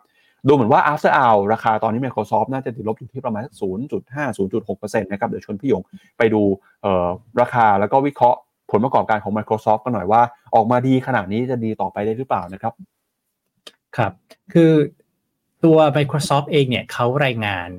[0.48, 3.42] ดูเหมือนว่า after hour ราคาตอนนี้ Microsoft น่าจะติดลบอยู่ที่ประมาณ
[3.92, 5.82] 0.5 0.6%นะครับ เดี๋ยวชวนพี่หยง
[6.18, 6.42] ไปดู
[7.42, 8.40] ราคาแล้วก็วิเคราะห์
[8.72, 10.22] ผลประกอบการของ Microsoft กันหน่อยว่า
[10.56, 12.74] ออกมาดีขนาดนี้จะดีต่อไปได้หรือเปล่านะครับ
[13.98, 14.12] ครับ
[14.54, 14.72] คือ
[15.64, 17.70] ตัว Microsoft เองเนี่ยเขารายงาน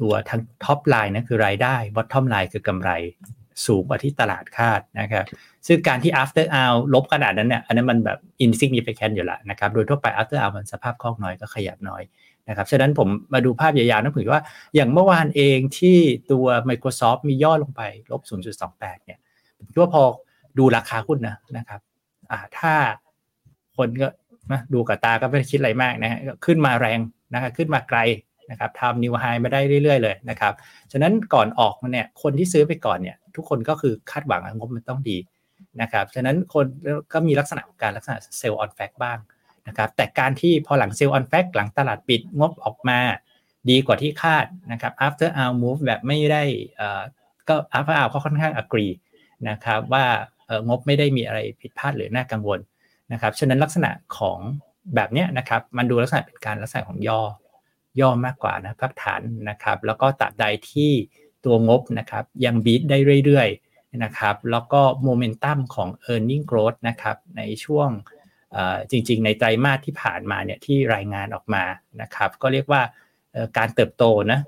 [0.00, 2.90] ตัวทั้ง top line นะคือรายได้ bottom line คือกำไร
[3.66, 5.24] สูงกว่าที่ตลาดคาดนะครับ
[5.66, 12.02] ซึ่งการที่ after hour ลบขนาดนั้นเนี่ยอันนั้นมันแบบ insignificant อยู่แล้วนะครับ โดยทั่วไป after hour มันสภาพคล่องน้อยก็ขยับน้อย
[12.48, 14.42] นะครับ ฉะนั้นผมมาดูภาพยาวๆนะผมว่า
[14.74, 15.98] อย่างเมื่อวานเองที่
[16.30, 18.22] ตัว Microsoft มีย่อลงไปลบ
[18.64, 19.18] 0.28 เนี่ย
[19.56, 20.02] ผมคิดว่าพอ
[20.58, 21.80] ดูราคาหุ้นนะนะครับ
[22.30, 22.72] อ่าถ้า
[23.76, 24.08] คนก็
[24.52, 26.98] นะดูกับตาก็ไม่คิดอะไรมากนะฮะขึ้นมาแรง
[27.34, 27.98] นะครับขึ้นมาไกล
[28.50, 30.54] นะครับทำนิวไฮมาได้เรื่อยๆเลยนะครับ
[30.92, 35.18] ฉะนั้นก่อนออกมาเนี่ยคนที่ซื้อไปก่อนเนี่ยทุกคนก็คือคาดหวังงบมันต้องดี
[35.82, 36.66] นะครับฉะนั้นคน
[37.12, 39.18] ก็มีลักษณะของการลักษณะ sell on fact บ้าง
[39.68, 42.98] นะครับแต่การที่พอหลัง sell on fact หลังตลาดปิดงบออกมา
[43.70, 46.42] ดีกว่าที่คาดนะครับ after hour move แบบไม่ได้
[47.48, 48.92] ก็ after hour ก็ค่อนข้าง agree
[49.48, 50.04] นะครับว่า
[50.68, 52.60] งบไม่ได้มีอะไรผิดพลาดหรือน่ากังวล
[53.12, 54.38] นะครับฉะนั้นลักษณะของ
[54.94, 57.20] แบบนี้นะครับมันดูลักษณะเป็นการลักษณะของย่อ
[58.00, 59.20] ย่อมากกว่านะพักฐาน
[59.50, 60.92] นะครับ แล้วก็ตราบใดที่
[61.44, 67.88] ตัวงบนะครับยังบีทได้เรื่อยๆนะครับ แล้วก็โมเมนตัมของ e a r n i n g growth นะครับในช่วง
[68.90, 71.64] จริงๆ ในไตรมาสที่ผ่านมาเนี่ยที่รายงานออกมา
[72.00, 72.82] นะครับ ก็เรียกว่า
[73.58, 74.40] การเติบโตนะ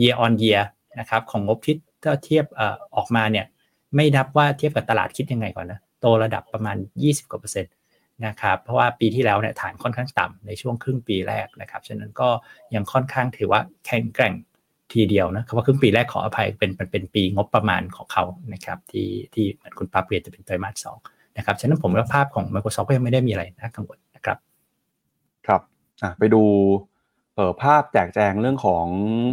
[0.00, 0.64] year on year
[0.98, 2.46] นะครับของงบที่ถ้าเทียบ
[2.96, 3.46] ออกมาเนี่ย
[3.94, 7.72] ไม่นับว่าเทียบกับตลาดคิดยังไงก่อนนะ โตระดับประมาณ 20กว่าเปอร์เซ็นต์
[8.26, 12.28] นะครับเพราะว่าปีที่แล้วเนี่ยฐานค่อนข้างต่ำในช่วงครึ่งปีแรกนะครับฉะนั้นก็
[12.74, 14.34] ยังค่อนข้างถือว่าแข็งแกร่ง
[14.92, 20.98] ทีเดียวนะคำว่าครึ่งปีแรกขออภัยเป็นเป็นปีงบประมาณของเขานะครับที่ที่เหมือนคุณปั๊บเรียนจะเป็นไตรมาสสอง
[21.36, 24.38] นะครับฉะนั้นผมว่าภาพของ Microsoft ก็ยังไม่ได้มีอะไรน่ากังวลนะครับ
[25.46, 25.60] ครับ
[26.02, 26.42] อะไปดู
[27.34, 28.86] เอ่อภาพแจกแจงเรื่องของ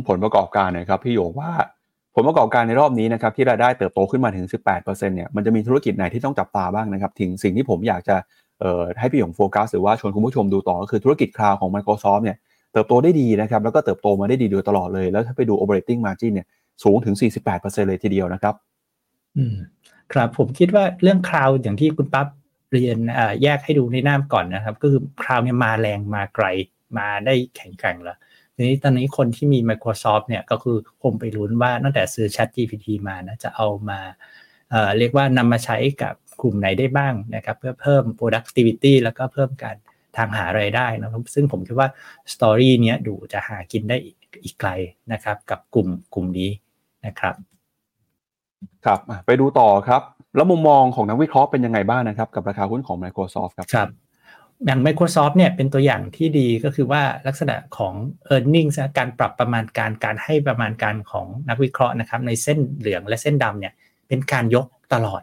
[0.07, 1.51] ผลประกอบการน่อยครับพี่โยว่า
[2.15, 8.15] ผลประกอบการในรอบนี้นะครับที่รายได้เติบโตขึ้นมาถึง 18%เนี่ยมันจะมีธุรกิจไหนที่ต้องจับตาบ้างนะครับถึงสิ่งที่ผมอยากจะ
[8.99, 12.37] ให้พี่หยงโฟกัสหรือว่าชวนคุณผู้ชมดูต่อก็คือธุรกิจ cloud ของ Microsoft เนี่ย
[12.73, 16.47] เติบโตได้ดีนะครับแล้วก็เติบโตมาได้ดีโดยตลอดเลย แล้วถ้าไปดู operating margin เนี่ย
[16.83, 17.15] สูงถึง
[17.51, 18.55] 48%เลยทีเดียวนะครับ
[19.37, 19.55] อืม
[20.13, 22.27] ครับผมคิดว่าเรื่อง cloud อย่างที่คุณปั๊บ
[22.71, 22.97] เรียน
[23.43, 26.45] แยกให้ดูในหน้าก่อนนะครับก็คือ cloud เนี่ยมาแรงมาไกล
[26.97, 28.17] มาได้แข็งแกร่งแล้ว
[28.55, 33.99] ทีนี้ตอนนี้คนที่มี Microsoft เนี่ยก็คือคงไปลุ้นว่าตั้งแต่ซื้อ Chat GPT มานะจะเอามา
[34.69, 39.75] เอ่อเรียกว่านำมาใช้กับ กลุ่มไหนได้บ้างนะครับเพื่อเพิ่ม productivity แล้วก็เพิ่มการ
[40.17, 41.89] ทางหาไรายได้นะครับซึ่งผมคิดว่า
[42.33, 43.97] สตอรี่เนี้ยดูจะหากินได้
[44.43, 44.69] อีกไกล
[45.13, 46.49] นะครับกับกลุ่มกลุ่มนี้
[47.05, 47.35] นะครับ
[48.85, 50.01] ครับไปดูต่อครับ
[50.35, 53.89] แล้วมุมมองของนักวิเคราะห์เป็นยังไงบ้างนะครับ กับราคาหุ้นของ Microsoft ครับครับ
[54.65, 57.93] อย่าง Microsoft เนี่ยเป็นตัวอย่างที่ดีก็คือว่าลักษณะของ
[58.35, 63.73] e a r n i n g การปรับประมาณการการให้ประมาณการของนักวิเคราะห์นะครับในเส้นเหลืองและเส้นดำเนี่ย
[64.07, 65.21] เป็นการยกตลอด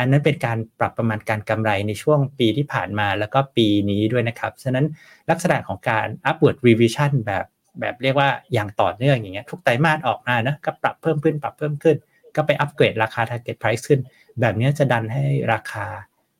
[0.00, 4.86] อันนั้นเป็นการปรับประมาณการกำไรในช่วงปีที่ผ่านมาแล้วก็ปีนี้ด้วยนะครับฉะนั้น
[5.30, 7.44] ลักษณะของการ upward revision แบบ
[7.80, 11.96] แบบเรียกว่าอย่างต่อเนื่องอย่างเงี้ยทุกไตรมาสออกมานะก็ปรับเพิ่มขึ้นปรับเพิ่มขึ้น
[12.36, 14.00] ก็ไปอัปเกรดราคา target price ขึ้น
[14.40, 15.86] แบบนี้จะดันให้ราคา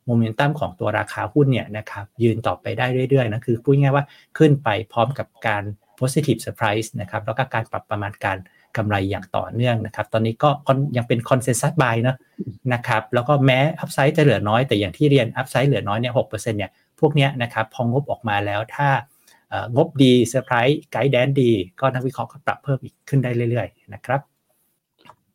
[0.05, 4.05] โมเมนตัมของตัวราคาหุ้นเนี่ยนะครับยืนต่อไปได้เรื่อยๆนะคือพูดง่ายว่า
[4.37, 5.63] ขึ้นไปพร้อมกับการ
[5.99, 8.37] positive surprise นะครับแล้วก็การปรับประมาณการ
[8.77, 10.49] กำไรอย่างต่อเนื่องนะครับ ตอนนี้ก็
[10.97, 12.15] ยังเป็น consensus buy นะ
[12.73, 18.89] นะครับแล้วก็แม้ upside จะเหลือน้อยแต่อย่างที่เรียน upside เหลือน้อยเนี่ยหกเนี่ยพวกเนี้ยนะครับพองบออกมาแล้วถ้า
[19.75, 24.21] งบดีเซอร์ไพรส์ guidance ดี ก็นักวิเคราะห์ก็ปรับเพิ่มอีกขึ้นได้เรื่อยๆนะครับ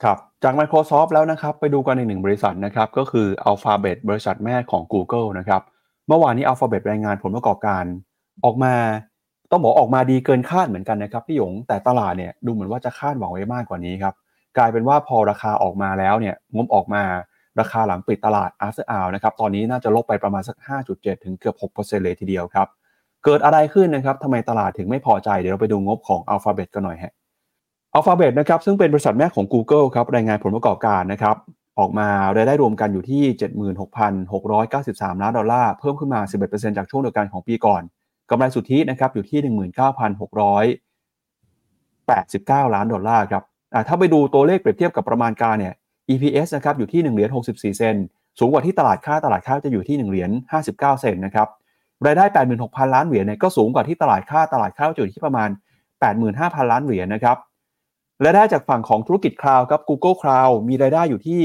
[0.02, 5.62] ครับจาก Microsoft แล้วนะครับ ไปดูกันอีกหนึ่งบริษัทนะครับก็คือ Alphabet บริษัทแม่ของ Google นะครับ
[6.08, 7.84] เมื่อวานนี้ Alphabet รายงานผลประกอบการ
[8.44, 8.74] ออกมา
[9.56, 14.14] ต้องบอกออกมาดีเกินคาดเหมือนกันนะครับพี่หยงแต่ตลาดเนี่ยดูเหมือนว่าจะคาดหวังไว้มากกว่านี้ครับ
[14.56, 17.02] กลายเป็นว่าพอราคาออกมาแล้วเนี่ยงบออกมา
[17.60, 20.56] ราคาหลังปิดตลาด after hour นะครับตอนนี้น่าจะลบไปประมาณสัก
[20.90, 22.66] 5.7 ถึงเกือบ 6%เลยทีเดียวครับ
[23.24, 27.12] เกิดอะไรขึ้นนะครับทำไมตลาดถึงไม่พอใจเดี๋ยวเราไปดูงบของ Alphabet กันหน่อยฮะ
[27.94, 31.36] Alphabet นะครับซึ่งเป็นบริษัทแม่ของ Google ครับรายงานผลประกอบการนะครับ
[31.78, 33.22] ออกมารายได้รวมกันอยู่ที่
[34.42, 37.82] 76,693 ล้านดอลลาร์เพิ่มขึ้นมา 11%จากช่วงเดียวกันของปีก่อน
[38.30, 39.40] กำไรสุทธินะครับอยู่ที่
[42.66, 43.42] 19,689 ล้านดอลลาร์ครับ
[43.88, 45.74] ถ้าไปดูตัวเลขเปรียบเทียบกับประมาณการเนี่ย
[46.10, 47.96] EPS นะครับอยู่ที่1เหรียญ64 เซนต์
[48.38, 50.30] สูงกว่าที่ตลาดคาดตลาดคาดจะอยู่ที่1เหรียญ
[50.62, 51.48] 59 เซนต์นะครับ
[52.06, 52.24] รายได้
[52.60, 55.48] 86,000 ล้านเหรียญเนี่ยก็สูงกว่าที่ตลาดคาดตลาดคาดจะอยู่ที่ประมาณ
[56.10, 57.36] 85,000 ล้านเหรียญนะครับ
[58.24, 61.40] รายได้จากฝั่งของธุรกิจคลาวด์ครับ Google Cloud มีรายได้อยู่ที่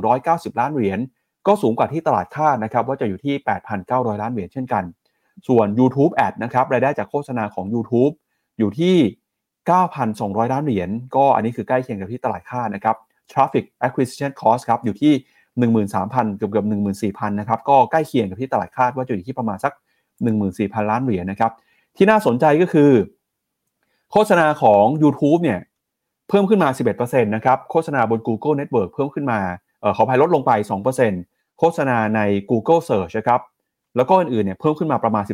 [0.00, 0.98] 9,190 ล้านเหรียญ
[1.46, 3.34] ก็สูงกว่าที่ตลาดค่านะครับว่าจะอยู่ที่
[3.78, 4.84] 8,900 ล้านเหรียญเช่นกัน
[5.48, 8.12] ส่วน YouTube Ad นะครับรายได้จากโฆษณาของ YouTube
[8.58, 8.96] อยู่ที่
[9.74, 12.96] 9,200 ล้านเหรียญก็อันนี้คือใกล้เคียงกับที่ตลาดค่านะครับ
[13.32, 15.12] Traffic Acquisition Cost ครับอยู่ที่
[15.74, 16.66] 13,000 เกือบเกือบ
[16.98, 19.72] 14,000 นะครับก็ใกล้เคียงกับที่ตลาดคาดว่าจะอยู่ที่ประมาณสัก
[20.32, 21.52] 14,000 ล้านเหรียญนะครับ
[21.96, 22.90] ที่น่าสนใจก็คือ
[24.12, 25.60] โฆษณาของ YouTube เนี่ย
[26.28, 26.68] เพิ่มขึ้นมา
[27.00, 29.40] 11%นะครับโฆษณาบน Google Network เพิ่มขึ้นมา
[29.80, 30.52] เออขออภัยลดลงไป
[31.04, 32.20] 2%โฆษณาใน
[32.50, 33.40] Google Search นะครับ
[33.98, 35.24] แล้วก็อื่นๆเนี่ยเพิ่มขึ้นมาประมาณ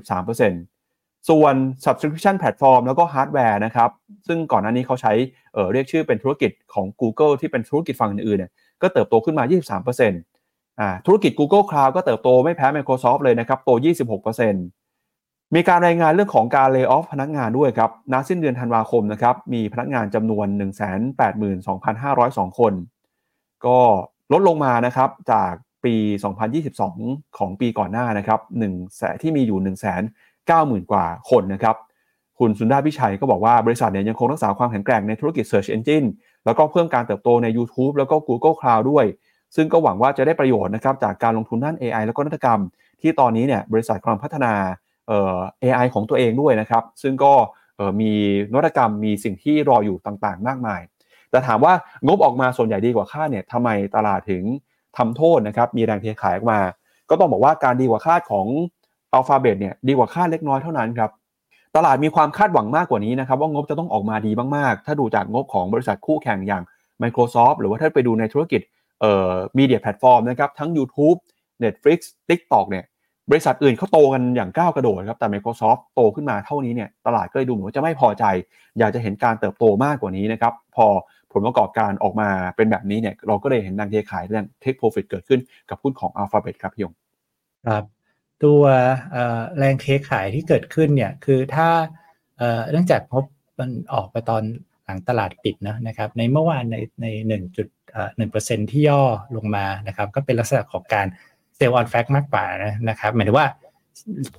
[0.59, 1.55] 13%ส่วน
[1.85, 3.91] subscription platform แล้วก็ฮาร์ดแวร์นะครับ
[4.27, 8.51] ซึ่งก่อนหน้านี้เขาใช้เรียกชื่อเป็นธุรกิจของ Google ที่เป็นธุรกิจฝั่งอื่นๆเนี่ย
[8.83, 9.45] ก็เติบโตขึ้นมา
[9.93, 13.71] 23%อ่าธุรกิจ Google Cloud ก็เติบโตไม่แพ้ Microsoft เลยนะครับโต
[14.43, 20.47] 26%มีการรายงานเรื่องของการ lay off พนักงานด้วยครับณสิ้นเดือนธันวาคมนะครับมีพนักงานจำนวน
[21.73, 22.73] 182,502 คน
[23.67, 23.79] ก็
[24.33, 25.53] ลดลงมานะครับจาก
[25.85, 25.95] ปี
[26.67, 31.77] 2022 ของปีก่อนหน้านะครับ1แสนที่มีอยู่ 1 9 0 0 0 0 กว่าคนนะครับ
[32.39, 36.07] คุณสุนดาพิชัยก็บอกว่าบริษัทเนี่ยยังคงรักษาความแข็งแกร่งในธุรกิจ Search Engine
[36.45, 39.05] แล้วก็เพิ่มการเติบโตใน YouTube แล้วก็ Google Cloud ด้วย
[39.57, 42.61] ซึ่งก็หวังว่าจะได้ประโยชน์นะครับจากการลงทุนด้าน AI แล้วก็นวัตกรรม
[43.01, 44.53] ที่ตอนนี้เนี่ยบริษัทกำลังพัฒนา
[45.09, 47.33] เอ่อ AI ของตัวเองด้วยนะครับ ซึ่งก็
[47.77, 48.13] เอ่อมี
[48.53, 50.81] นวัตกรรมมีสิ่งที่รออยู่ต่างๆ มากมาย
[51.31, 51.73] แต่ถามว่า
[52.07, 54.43] งบออกมาส่วนใหญ่ดีกว่าคาดเนี่ยทำไมตลาดถึง
[54.99, 56.61] ทำโทษนะครับ มีแรงเทขายออกมา
[57.11, 58.47] ก็ต้องบอกว่าการดีกว่าคาดของ
[59.17, 61.11] Alphabet เนี่ยดีกว่าคาดเล็กน้อยเท่านั้นครับ
[61.77, 66.63] ตลาดมีความคาดหวังมากกว่านี้นะครับ ว่างบจะต้องออกมาดีมากๆ ถ้าดูจากงบของบริษัทคู่แข่งอย่าง
[67.03, 68.61] Microsoft หรือว่าถ้าไปดูในธุรกิจ
[69.01, 71.19] เอ่อมีเดียแพลตฟอร์มนะครับ ทั้ง YouTube
[71.65, 72.85] Netflix TikTok เนี่ย
[73.31, 78.25] บริษัทอื่นเขาโตกันอย่างก้าวกระโดดครับแต่ Microsoft โตขึ้นมาเท่านี้เนี่ยตลาดก็เลยดูเหมือนว่าจะไม่พอใจ
[78.79, 80.87] อยากจะเห็นการเติบโตมากกว่านี้นะครับ พอ
[81.35, 86.95] ผลประกอบการออกมาเป็นแบบนี้เนี่ยเราก็เลยเห็นดังเทขายเรื่อง Take Profit เกิดขึ้นกับหุ้นของ Alphabet ครับพี่ยง
[87.67, 87.85] ครับ
[88.45, 88.63] ตัว
[89.59, 91.69] แรงเทขายที่เกิดขึ้นเนี่ยคือถ้า
[92.71, 93.25] เนื่องจากงบ
[93.59, 94.43] มันออกไปตอน
[94.85, 97.69] หลังตลาดปิดนะนะครับในเมื่อวานในในหนึ่งจุด
[98.17, 99.03] หนึ่งเปอร์เซ็นที่ย่อ
[99.37, 101.07] ลงมานะครับก็เป็นลักษณะของการ
[101.57, 102.45] sell on fact มากกว่า
[102.89, 103.49] นะครับหมายถึงว่า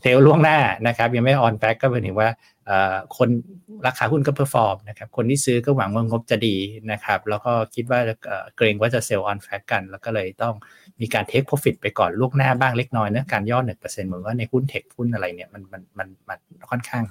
[0.01, 2.29] sell ล่วงหน้านะครับยังไม่ on fact ก็หมายถึงว่า
[3.17, 3.29] คน
[3.87, 6.55] ราคาหุ้นก็ perform นะครับ คนที่ซื้อก็หวังว่างบจะดี
[6.91, 7.99] นะครับ แล้วก็คิดว่า
[8.57, 10.53] เกรงว่าจะ sell on fact กัน แล้วก็เลยต้อง
[11.01, 16.39] มีการ take profit ไปก่อนล่วงหน้าบ้างเล็กน้อยนะการย่อหนึ่งเปอร์เซ็นต์เหมือนว่าในหุ้นเทคหุ้นอะไรเนี่ยมันมันมันมัน
[16.71, 17.03] ค่อนข้าง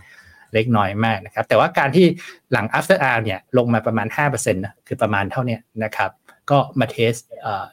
[0.55, 2.07] เล็กน้อยมากนะครับ แต่ว่าการที่
[2.53, 6.11] หลัง after hour เนี่ยลงมาประมาณ5%นะคือประมาณเท่านี้นะครับ
[6.51, 7.13] ก็มาเทส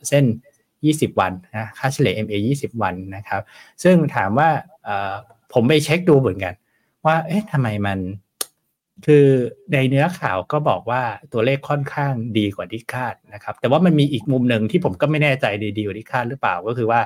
[0.09, 0.25] เส้น
[0.71, 3.41] 20 วันนะค่าเฉลี่ย MA 20 วันนะครับ
[3.83, 4.49] ซึ่งถามว่า
[5.53, 6.53] ผมไปเช็คดูเหมือนกัน
[7.05, 7.99] ว่า เอ๊ะทำไมมัน
[9.05, 9.25] คือ
[9.73, 11.01] ในเนื้อข่าวก็บอกว่า
[11.33, 16.99] ตัวเลขค่อนข้างดีกว่าที่คาดนะครับ แต่ว่ามันมีอีกมุมหนึ่งที่ผมก็ไม่แน่ใจดีดีกว่าที่คาดหรือเปล่าก็คือว่า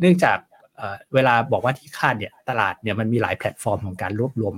[0.00, 0.38] เนื่องจาก
[1.14, 4.54] เวลาบอกว่าที่คาดเนี่ยตลาดเนี่ยมันมีหลายแพลตฟอร์มของการรวบรวม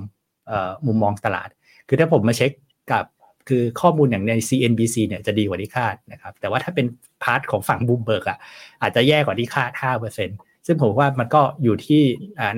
[0.87, 1.49] มุมมองตลาด
[1.89, 2.51] คือถ้าผมมาเช็ค
[2.93, 3.05] กับ
[3.49, 6.87] คือข้อมูลอย่างใน CNBC เนี่ยจะดีกว่าที่คาดนะครับ แต่ว่าถ้าเป็น
[7.23, 8.39] part ของฝั่งบูมเบิร์กอะ
[8.83, 9.71] อาจจะแย่กว่าที่คาด
[10.13, 12.03] 5% ซึ่งผมว่ามันก็อยู่ที่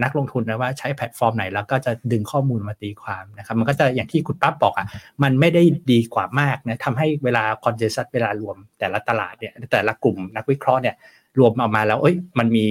[0.02, 4.86] นักลงทุนนะว่าใช้แพลตฟอร์มไหนแล้วก็จะดึงข้อมูลมาตีความนะครับมันก็จะอย่างที่คุณปั๊บบอกอะ
[5.22, 10.94] มันไม่ได้ดีกว่ามากนะทำให้เวลา consensus เวลารวมแต่ละตลาดเนี่ยแต่ละกลุ่มนักวิเคราะห์เนี่ย
[11.38, 12.66] รวมออกมาแล้วเอ้ยมันมี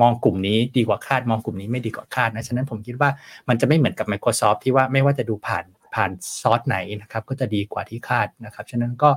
[0.00, 3.10] มองกลุ่มนี้ดีกว่าคาดมองกลุ่มนี้ไม่ดีกว่าคาดนะฉะนั้นผมคิดว่า
[3.48, 5.64] มันจะไม่เหมือนกับ Microsoft ที่ว่าไม่ว่าจะดูผ่าน
[5.94, 6.10] ผ่าน
[6.42, 9.10] ซอสไหนนะครับก็จะดีกว่าที่คาดนะครับฉะนั้นก็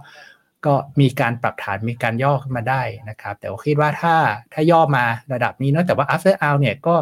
[0.65, 4.15] ก็มีการปรับฐานมีการย่อขึ้นมาได้นะครับ แต่ว่าคิดว่าถ้า
[4.53, 6.95] ถ้าย่อมาระดับนี้เนาะแต่ว่า after hour เนี่ยก็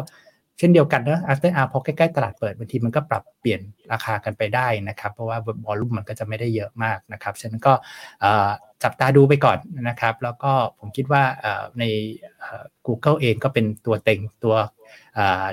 [0.58, 3.60] เช่นเดียวกันนะ after hour พอใกล้ๆตลาดเปิดบางทีมันก็ปรับเปลี่ยน
[3.92, 7.72] ราคากันไปได้นะครับ เพราะว่าบอลลุ่มมันก็จะไม่ได้เยอะมากนะครับฉะนั้นก็
[8.82, 9.58] จับตาดูไปก่อน
[9.88, 11.22] นะครับ แล้วก็ผมคิดว่า
[11.78, 11.84] ใน
[12.86, 14.56] Google เองก็เป็นตัวเต็งตัว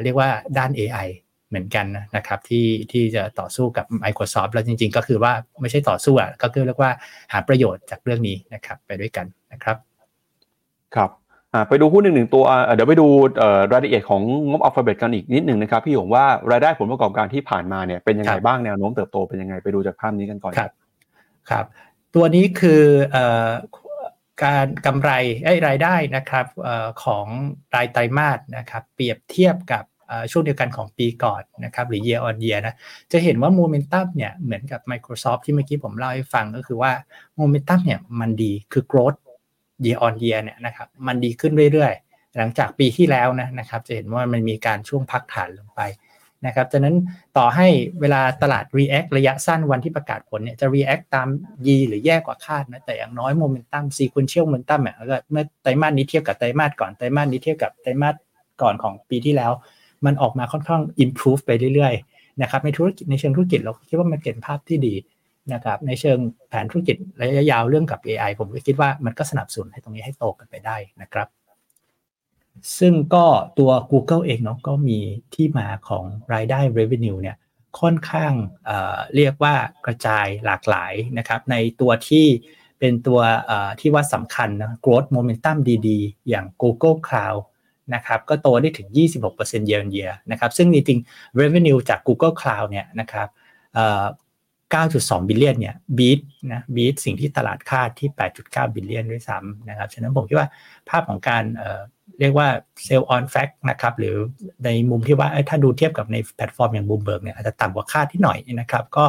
[0.04, 1.08] เรียกว่าด้าน AI
[1.52, 1.86] เหมือนกัน
[2.16, 6.92] นะครับที่ที่จะต่อสู้กับ Microsoft แล้วจริง ๆ ก็คือว่าไม่ใช่ต่อสู้อะก็คือเรียกว่า
[7.34, 9.78] หาประโยชน์จากเรื่องนี้นะครับไปด้วยกันนะครับ
[10.96, 11.12] ครับ
[11.68, 12.44] ไปดูหุ้นหนึ่งหนึ่งตัว
[12.74, 13.08] เดี๋ยวไปดู
[13.72, 20.72] รายละเอียดของงบอัลฟาเบตกันอีกนิดหนึ่งนะครับพี่หยงว่ารายได้ผลประกอบการที่ผ่านมาเนี่ยเป็นยังไงบ้างแนวโน้มเติบโตเป็นยังไงไปดูจากภาพนี้กันก่อนครับ
[21.50, 21.66] ครับ
[22.16, 22.84] ตัวนี้คือ
[24.44, 25.12] การกำไร
[25.46, 26.46] ไอ้รายได้นะครับ
[27.04, 27.26] ของ
[27.76, 29.84] รายไตรมาสนะครับ เปรียบเทียบกับ
[30.32, 32.76] ช่วงเดียวกันของปีก่อนนะครับหรือ year on year นะ
[33.12, 36.92] จะเห็นว่าโมเมนตัมเนี่ยเหมือนกับ Microsoft ที่เมื่อกี้ผมเล่าให้ฟังก็คือว่า
[37.38, 39.20] โมเมนตัมเนี่ยมันดีคือ growth
[39.86, 45.82] year on year เนี่ยนะครับมันดีขึ้นเรื่อยๆ หลังจากปีที่แล้วนะนะครับจะเห็นว่ามันมีการช่วงพักฐานลงไป
[46.48, 46.98] นะครับจากนั้น
[47.38, 47.68] ต่อให้
[48.02, 51.28] เวลาตลาด react ระยะสั้นวันที่ประกาศผลเนี่ยจะ react ตาม
[51.68, 58.16] ยีหรือแย่กว่าคาดนะแต่อย่างน้อยโมเมนตัม sequential momentum เนี่ยเมื่อไตรมาสนี้เทียบกับไตรมาสก่อนไตรมาสนี้เทียบกับไตรมาส
[58.62, 59.52] ก่อนของปีที่แล้ว
[60.06, 64.96] มันออกมาค่อนข้าง improve ไปเรื่อยๆนะครับในธุรกิจในเชิงธุรกิจเราคิดว่ามันเห็นภาพที่ดี
[65.54, 71.28] นะครับในเชิงแผนธุรกิจระยะยาวเรื่องกับ AI ผมก็คิดว่ามันก็สนับสนุนให้ตรงนี้ให้โตกันไปได้นะครับ
[72.80, 73.26] ซึ่งก็
[73.60, 75.00] ตัว Google เองเนาะก็มี
[75.36, 77.38] ที่มาของรายได้ revenue เนี่ย
[77.80, 78.34] ค่อนข้าง
[78.66, 82.26] เเรียกว่ากระจายหลากหลายนะครับในตัวที่
[82.80, 83.20] เป็นตัว
[83.80, 87.40] ที่ว่าสำคัญนะ growth momentum ดีๆ อย่าง Google Cloud
[87.96, 88.88] นะครับก็โตได้ถึง
[89.30, 93.28] 26% year on year นะครับซึ่งจริงๆ revenue จาก Google Cloud เนี่ยนะครับ
[94.74, 96.20] 9.2 บิลเลียนเนี่ยบีท
[96.52, 98.10] นะบีทสิ่งที่ตลาดคาดที่
[98.42, 100.48] 8.9 billion ด้วยซ้ำนะครับฉะนั้นผมคิดว่า
[100.90, 101.62] ภาพของการ
[102.20, 102.48] เรียกว่า
[102.86, 104.16] sell on fact นะครับหรือ
[104.66, 109.06] ในมุมที่ว่าถ้าดูเทียบกับในแพลตฟอร์มอย่างบูมเบิร์กเนี่ยอาจจะต่ำกว่าคาดนิดหน่อยนะครับก็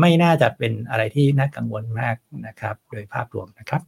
[0.00, 2.16] ไม่น่าจะเป็นอะไรที่น่ากังวลมาก
[2.46, 3.82] นะครับโดยภาพรวมนะครับ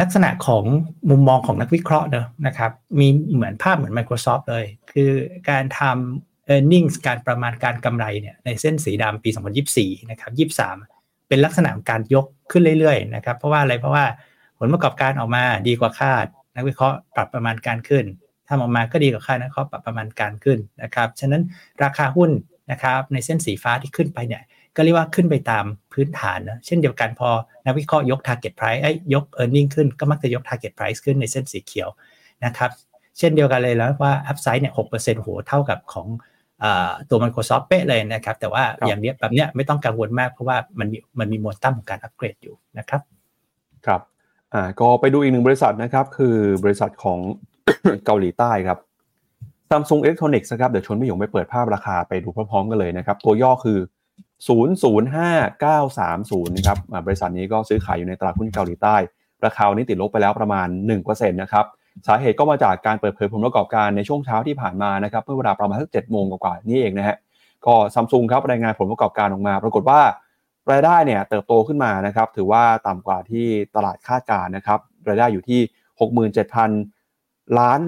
[0.00, 0.64] ลักษณะของ
[1.10, 5.10] มุมมองของนักวิเคราะห์เนอะนะครับมีเหมือนภาพเหมือน Microsoft เลย คือ
[5.50, 9.30] การทำ e a r n i n g การประมาณการกำไรเนี่ยในเส้นสีดำปี
[9.70, 10.32] 2024 นะครับ
[10.72, 14.04] 23 เป็นลักษณะของการยกขึ้นเรื่อยๆนะครับเพราะว่าอะไรเพราะว่า
[14.58, 16.26] ผลประกอบการออกมาดีกว่าคาด
[16.56, 18.04] นักวิเคราะห์ปรับประมาณการขึ้น
[18.48, 21.42] ทำออกมาก็ดีกว่าคาดนักวิเคราะห์ปรับประมาณการขึ้นนะครับฉะนั้น
[21.82, 22.30] ราคาหุ้น
[22.70, 24.42] นะครับในเส้นสีฟ้าที่ขึ้นไปเนี่ย
[24.76, 27.28] ก็เรียกว่าขึ้นไปตามพื้นฐานนะเช่นเดียวกันพอ
[27.66, 31.88] นักวิเคราะห์ยก target price ไอ้ยก earning ขึ้นก็มักจะยก target price ขึ้นในเส้นสีเขียว
[32.44, 32.70] นะครับ
[33.18, 36.06] เช่นเดียวกันเลยแล้วว่า upside เนี่ย6%โหเท่ากับของ
[37.10, 43.00] ตัว Microsoft เป๊ะเลยนะครับ แต่ว่าอย่างนี้แบบเนี้ยไม่ต้องกังวลมากเพราะว่ามันมีมันมีมวลตั้มของการอัปเกรดอยู่นะครับ
[43.86, 44.00] ครับ
[44.54, 47.18] อ่าก็ไปดูอีกหนึ่งบริษัทนะครับ คือบริษัทของ
[48.04, 48.78] เกาหลีใต้ครับ
[49.70, 53.78] Samsung Electronics นะครับเดี๋ยวชวนพี่หยงไปเปิดภาพราคาไปดูพร้อมๆกันเลยนะครับ ตัวย่อคือ
[54.48, 58.96] 005930นะครับบริษัทนี้ก็ซื้อขายอยู่ในตลาดหุ้นเกาหลีใต้
[59.44, 60.68] ราคานี้ติดลบไปแล้วประมาณ
[61.00, 61.66] 1%นะครับ
[62.06, 67.16] สาเหตุก็มาจากการเปิดเผยผลประกอบการในช่วงเช้าที่ผ่านมานะครับเมื่อเวลาประมาณสักเจ็ดโมงกว่าๆนี่เองนะฮะ
[67.66, 70.00] ก็ซัมซุงครับรายงานผลประกอบการออกมา ปรากฏว่า
[70.70, 74.78] รายได้เนี่ยเติบโตขึ้นมานะครับถือว่าต่ำกว่าที่ตลาดคาดการนะครับ
[75.08, 75.60] รายได้อยู่ที่
[76.80, 77.80] 67,000 ล้าน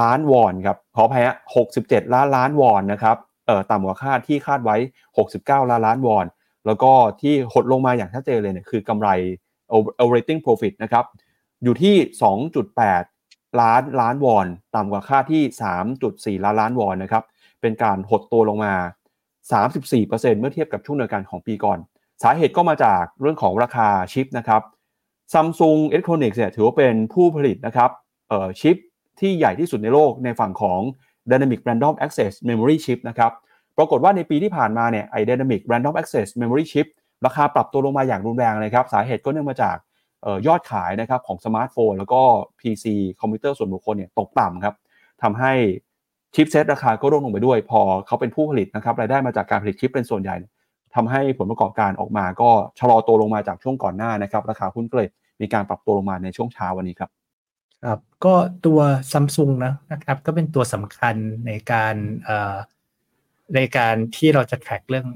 [0.00, 1.36] ล้านวอนครับขออภัยฮะ
[1.74, 3.16] 67 ล้านล้านวอนนะครับ
[3.70, 4.76] ต่ำกว่าคาดที่คาดไว้
[5.24, 6.26] 69 ล้านล้านวอน
[6.66, 9.08] แล้วก็ที่หดลงมาอย่างชัดเจนเลยเนี่ยคือกำไร
[10.02, 11.04] operating profit นะครับ
[11.62, 11.94] อยู่ที่
[12.78, 15.42] 2.8 ล้านล้านวอน ต่ำกว่าค่าที่
[16.38, 17.24] 3.4 ล้านล้านวอนนะครับ
[17.60, 18.74] เป็นการหดตัวลงมา
[19.52, 21.78] 34%เมื่อเทียบกับช่วงเดียวกันของปีก่อน
[22.22, 24.62] สาเหตุก็มาจากเรื่องของราคาชิปนะครับ
[25.32, 27.90] Samsung Electronics เนี่ยถือว่าเป็นผู้ผลิตนะครับ
[28.28, 28.76] เอ่อชิป
[29.20, 30.80] ที่ใหญ่ที่สุดในโลกในฝั่งของ
[31.30, 33.32] Dynamic Random Access Memory Chip นะครับ
[33.76, 36.86] ปรากฏว่าในปีที่ผ่านมาเนี่ยไอ้ Dynamic Random Access Memory Chip
[37.26, 39.76] ราคาปรับตัวลงมาอย่างรุนแรงเลยครับ สาเหตุก็เนื่องมาจาก
[40.46, 42.20] ยอดขายนะครับของสมาร์ทโฟนแล้วก็
[42.60, 42.84] PC
[43.20, 44.74] คอมพิวเตอร์ส่วนบุคคลเนี่ยตกต่ำครับ
[45.22, 45.52] ทำให้
[46.34, 50.36] chipset ราคาก็ร่วงลงไปด้วย พอเขาเป็นผู้ผลิตนะครับรายได้มาจากการผลิตชิปเป็นส่วนใหญ่
[50.94, 55.08] ทำให้ผลประกอบการออกมาก็ชะลอตัวลงมาจากช่วงก่อนหน้านะครับ ราคาหุ้นก็เลย
[55.40, 57.10] มีการปรับตัวลงมาในช่วงเช้าวันนี้ครับ
[57.84, 58.34] ครับก็
[58.66, 58.80] ตัว
[59.12, 61.14] ซัมซุงนะนะครับ ก็เป็นตัวสำคัญ
[61.46, 61.94] ในการ
[63.54, 65.06] ในการที่เราจะ track เรื่อง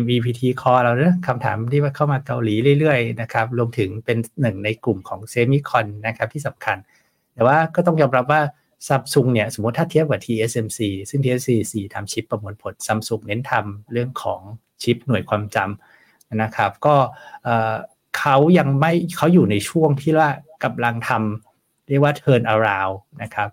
[0.00, 6.76] MEPT Core เราเนี่ยคำถามที่ว่าเข้ามาเกาหลีเรื่อยๆนะครับรวมถึงเป็นหนึ่งในกลุ่มของเซมิคอนนะครับที่สำคัญ
[7.34, 8.40] แต่ว่าก็ต้องยอมรับว่า
[8.86, 14.40] ซัมซุงเนี่ยสมมติถ้าเทียบกับ TSMC ซึ่ง TSMC ทำชิปประมวลผลซัมซุงเน้นทำเรื่องของ
[14.82, 16.94] ชิปหน่วยความจำนะครับ ก็
[18.18, 20.30] เขายังไม่เขาอยู่ในช่วงที่ว่า
[20.64, 21.53] กำลังทำ
[21.88, 23.48] เรียกว่า turn around นะครับ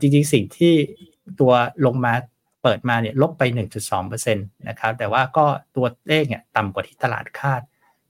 [0.00, 0.74] จริงๆ สิ่งที่
[1.40, 1.52] ตัว
[1.86, 2.14] ลงมา
[2.62, 3.42] เปิดมาเนี่ยลบไป
[3.90, 5.46] 1.2%นะครับแต่ว่าก็
[5.76, 7.60] ตัวเลขเนี่ยต่ำกว่าที่ตลาดคาด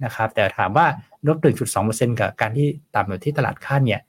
[0.04, 0.86] นะครับแต่ถามว่า
[1.26, 1.38] ลบ
[1.78, 4.00] 1.2%กับการที่ต่ำกว่าที่ตลาดคาดเนี่ย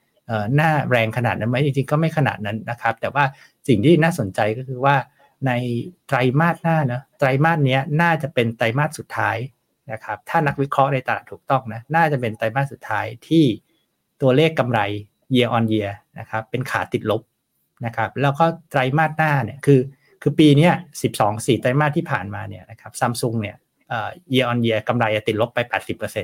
[0.55, 3.23] หน้าแรงขนาดนั้นไหมจริงๆ ก็ไม่ขนาดนั้นนะครับแต่ว่า
[3.67, 4.95] สิ่งที่น่าสนใจก็คือว่า
[5.47, 5.51] ใน
[6.07, 9.37] ไตรมาสหน้านะไตรมาสนี้น่าจะเป็นไตรมาสสุดท้าย
[9.91, 13.45] นะครับถ้านักวิเคราะห์ในตลาดถูกต้องนะน่าจะเป็นไตรมาสสุดท้ายที่
[14.21, 14.79] ตัวเลขกำไร
[15.35, 17.21] year on year นะครับเป็นค่าติดลบ
[17.85, 19.81] นะครับแล้วก็ไตรมาสหน้าเนี่ยคือ
[20.21, 20.69] คือปีนี้
[21.07, 23.57] 12 4 ไตรมาสที่ผ่านมาเนี่ยนะครับซัมซุงเนี่ย
[23.89, 25.59] เอ่อ year on year กำไรติดลบไป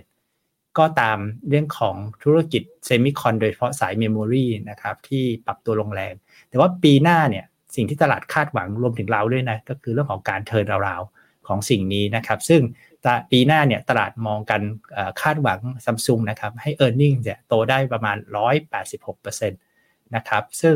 [0.05, 1.17] 80%ก็ตาม
[1.49, 6.13] เรื่องของธุรกิจ semicon โดยเฉพาะสาย memory นะครับที่ปรับตัวลงแรง
[6.49, 7.45] แต่ว่าปีหน้าเนี่ย
[7.75, 11.01] สิ่งที่ตลาดคาดหวังรวมถึงเราด้วยนะก็คือเรื่องของการ turnaround
[11.47, 12.61] ของสิ่งนี้นะครับ ซึ่ง
[13.31, 14.61] ปีหน้าเนี่ยตลาดมองกัน
[15.21, 18.17] คาดหวังซัมซุงนะครับให้ e a r n i n g เนี่ยโตได้ประมาณ
[18.95, 20.75] 186%นะครับซึ่ง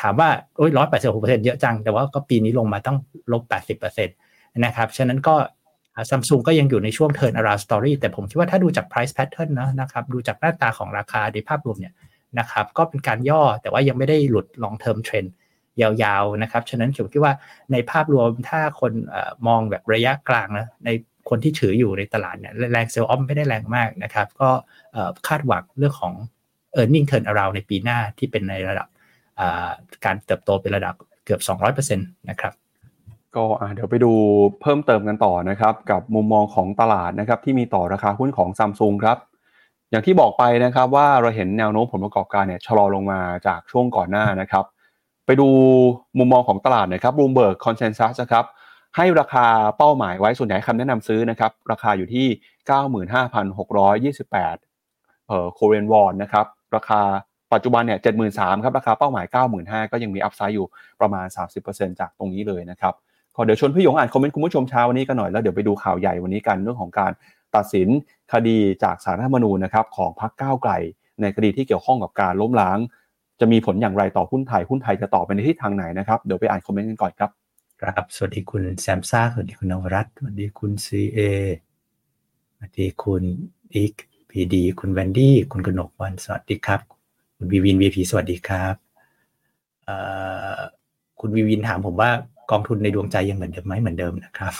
[0.00, 0.70] ถามว่าโอ้ย
[1.08, 2.98] 186%เยอะจัง แต่ว่าก็ปีนี้ลงมาต้อง
[3.32, 3.42] ลบ
[3.78, 5.34] 80%นะครับ ฉะนั้นก็
[6.10, 11.94] ซัมซุงก็ยังอยู่ในช่วง turn around story แต่ผมคิดว่าถ้าดูจาก price pattern นะนะครับ ดูจากหน้าตาของราคาในภาพรวมเนี่ย
[12.38, 15.28] นะครับ ก็เป็นการย่อ แต่ว่ายังไม่ได้หลุด long term trend
[15.82, 17.34] ยาวๆนะครับ ฉะนั้นผมคิดว่า
[17.72, 18.92] ในภาพรวมถ้าคน
[19.46, 20.90] มองแบบระยะกลางนะ ใน
[21.30, 24.50] คนที่ถืออยู่ในตลาดเนี่ยแรงเซลล์ออมไม่ได้แรงมากนะครับ ก็
[25.28, 26.14] คาดหวังเรื่องของ
[26.80, 28.88] e a r n i n g turn around ในปีหน้าที่เป็นในระดับ
[30.04, 31.40] การเติบโตเป็นระดับเกือบ
[31.86, 32.52] 200%นะครับ
[33.36, 34.12] ก็เดี๋ยวไปดู
[34.62, 39.18] เพิ่มเติมกันต่อนะครับ กับมุมมองของตลาดนะครับที่มีต่อราคาหุ้นของซัมซุงครับ
[39.90, 44.64] อย่างที่บอกไปนะครับว่าเราเห็นแนวโน้มผลประกอบการเนี่ยชะลอลงมาจากช่วงก่อนหน้านะครับ
[45.26, 45.48] ไปดู
[46.18, 48.44] มุมมองของตลาดนะครับ Bloomberg consensus ครับ
[49.00, 49.46] ให้ราคา
[49.78, 52.26] เป้าหมายไว้ส่วนใหญ่คำแนะนำซื้อนะครับ ราคาอยู่ที่
[54.12, 56.46] 95,628เอ่อ Korean won นะครับ
[56.76, 57.00] ราคา
[57.52, 57.98] ปัจจุบันเนี่ย
[58.30, 59.26] 73,000ครับ ราคาเป้าหมาย
[59.58, 60.66] 95,000ก็ยังมี upside อยู่
[61.00, 61.26] ประมาณ
[61.64, 62.94] 30%จากตรงนี้เลยนะครับ
[63.34, 67.12] ขอเดี๋ยวชวนพี่หยงอ่านคอมเมนต์คุณผู้ชมเช้าวันนี้กันหน่อยแล้วเดี๋ยวไปดูข่าวใหญ่วันนี้กันเรื่องของการ
[67.56, 67.88] ตัดสิน
[68.32, 70.72] คดีจากศาลรัฐธรรมนูญนะครับของพรรคก้าวไกล
[71.20, 72.78] ในคดีที่เกี่ยวข้องกับการล้มล้าง
[73.40, 77.30] จะมีผลอย่างไรต่อหุ้นไทยหุ้นไทยจะต่อไปในทิศทางไหนนะครับเดี๋ยวไปอ่านคอมเมนต์กันก่อนครับ
[77.82, 81.18] ครับ สวัสดีคุณแซมซ่า สวัสดีคุณนวรัตนสวัสดีคุณซีเอ
[82.54, 83.22] สวัสดีคุณ
[83.74, 83.92] อีก
[84.30, 86.80] พีดี คุณแวนดี้ คุณกนกวัน สวัสดีครับ
[87.36, 88.74] คุณวีวินวีพีสวัสดีครับ
[91.20, 92.10] คุณวีวินถามผมว่า
[92.50, 94.54] กองทุนในดวงใจยังเหมือนเดิมไหมเหมือนเดิมนะครับ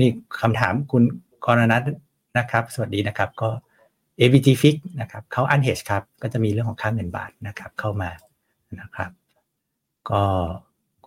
[0.00, 0.08] นี่
[0.40, 1.02] คำถามคุณ
[1.44, 1.82] กรณัท
[2.38, 3.48] นะครับ สวัสดีนะครับก็
[4.20, 8.10] ABT Fix นะครับเขาอันเฮชครับ ก็จะมีเรื่องของค่าเงินบาทนะครับเข้ามา
[8.80, 9.10] นะครับ
[10.10, 10.22] ก็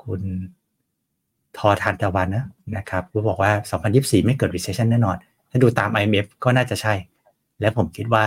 [0.03, 0.21] คุณ
[1.57, 2.45] ทอทานตะวันนะ
[2.77, 3.51] นะครับก็บอกว่า
[3.89, 5.17] 2024 ไม่เกิด recession แน่นอน
[5.49, 6.93] ถ้าดูตาม IMF ก็น่าจะใช่
[7.59, 8.23] และผมคิดว่า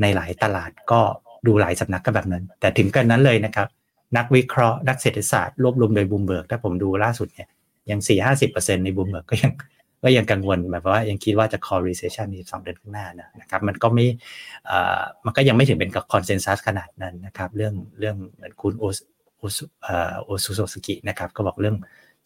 [0.00, 1.00] ในหลายตลาดก็
[1.46, 3.68] ดูหลายสำนักก็แบบนั้น แต่ถึงกันนั้นเลยนะครับ
[4.16, 7.48] นักวิเคราะห์นักเศรษฐศาสตร์รวบรวมโดยบูมเบิร์กถ้าผมดูล่าสุดเนี่ย
[7.90, 8.00] ยัง
[8.42, 9.52] 4-50%ในบูมเบิร์กก็ยัง
[10.04, 14.06] ก็ยังกังวลแบบว่ายังคิดว่าจะ call recession ในสองเดือนข้างหน้านะนะครับมันก็ไม่
[15.24, 18.72] มันก็ยังไม่ถึงเป็นกับ consensus ขนาดนั้นนะครับ เรื่องเรื่องเหมือนคุณ
[19.38, 21.76] โอซูโซสกินะครับก็บอกเรื่อง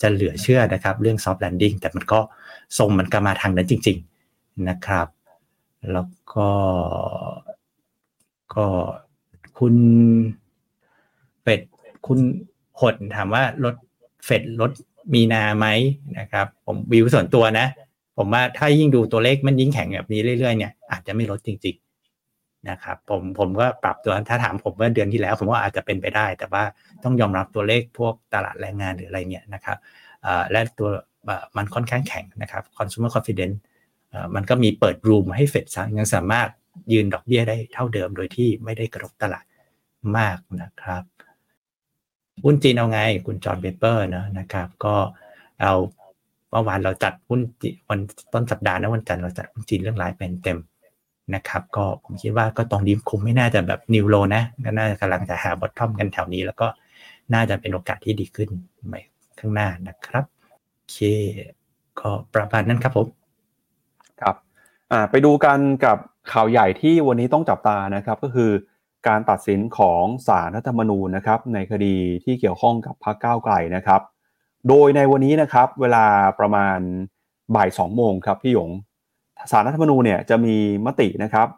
[0.01, 2.21] จะเหลือเชื่อนะครับ เรื่อง soft landing แต่มันก็
[2.79, 3.99] ทรงมันก็มาทางนั้นจริง
[4.31, 5.07] ๆนะครับ
[5.93, 6.49] แล้วก็
[8.55, 8.67] ก็
[9.59, 9.75] คุณ
[11.43, 11.61] เป็ด
[12.07, 12.19] คุณ
[12.81, 13.75] หดถามว่ารถ
[14.25, 14.71] เฟดรถ
[15.15, 15.67] มีนาไหม
[16.19, 17.67] นะครับ ผมวิวส่วนตัวนะ
[18.19, 21.92] ผมว่าถ้ายิ่งดูตัวเลขมันยิ่งแข็งแบบนี้เรื่อยๆเนี่ยอาจจะไม่ลดจริงๆ
[22.71, 26.63] นะครับผมผมก็ปรับตัวถ้าถามผมว่าเดือนที่แล้ว ผมว่าอาจจะเป็นไปได้ แต่ว่า
[27.05, 29.79] ต้องยอมรับตัวเลขพวกตลาดแรงงานหรืออะไรเนี่ยนะครับ
[30.51, 30.89] และตัว
[31.57, 33.57] มันค่อนข้างแข็งนะครับ consumer confidence
[34.35, 35.67] มันก็มีเปิดรูมให้เฟด
[35.99, 36.49] ยังสามารถ
[36.93, 39.45] ยืนดอกเบี้ยได้เท่าเดิมโดยที่ไม่ได้กระทบตลาด
[40.17, 41.03] มากนะครับ
[42.45, 44.95] หุ้นจีนเอาไง คุณจอห์นเบเปอร์นะนะครับ ก็
[45.61, 45.75] เอา
[46.51, 47.41] เมื่อวานเราจัดหุ้น
[47.89, 48.01] วัน
[48.33, 50.59] ต้นสัปดาห์นะวันจันทร์เราจัดหุ้นจีนเรื่องรายเป็นเต็ม
[51.35, 56.67] นะครับ ก็ผมคิดว่าก็ตรงนี้คงไม่น่าจะแบบนิวโลนะก็น่าจะกำลังจะหาบอททอมกันแถวนี้ แล้วก็
[57.35, 58.49] น่าจะเป็นโอกาสที่ดีขึ้น
[58.87, 59.01] ใหม่
[59.39, 60.25] ข้างหน้านะครับ
[60.75, 60.99] โอเค
[62.01, 63.07] ก็ประมาณนั้นครับผม
[64.21, 64.37] ครับ
[64.93, 65.99] อ่าไปดูกันกับ
[66.33, 68.51] ข่าวใหญ่ที่วันนี้ต้องจับตานะครับ ก็คือ
[69.09, 74.01] การตัดสินของศาลรัฐธรรมนูญนะครับ ในคดีที่เกี่ยวข้องกับพรรคก้าวไกลนะครับ
[74.69, 76.05] โดยในวันนี้นะครับ เวลา
[76.41, 76.79] ประมาณ
[77.57, 78.71] บ่ายสองโมงครับพี่หยง
[79.51, 81.49] ศาลรัฐธรรมนูญเนี่ยจะมีมตินะครับ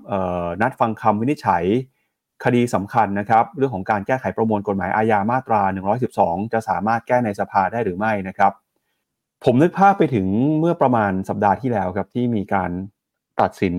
[0.63, 1.65] นัดฟังคำวินิจฉัย
[2.45, 5.63] คดีสำคัญนะครับเรื่องของการแก้ไขประมวลกฎหมายอาญามาตรา
[6.09, 8.53] 112 จะสามารถแก้ในสภาได้หรือไม่นะครับ
[9.45, 10.27] ผมนึกภาพไปถึง
[10.59, 12.71] เมื่อประมาณสัปดาห์ที่แล้วครับที่มีการ
[13.41, 13.75] ตัดสิน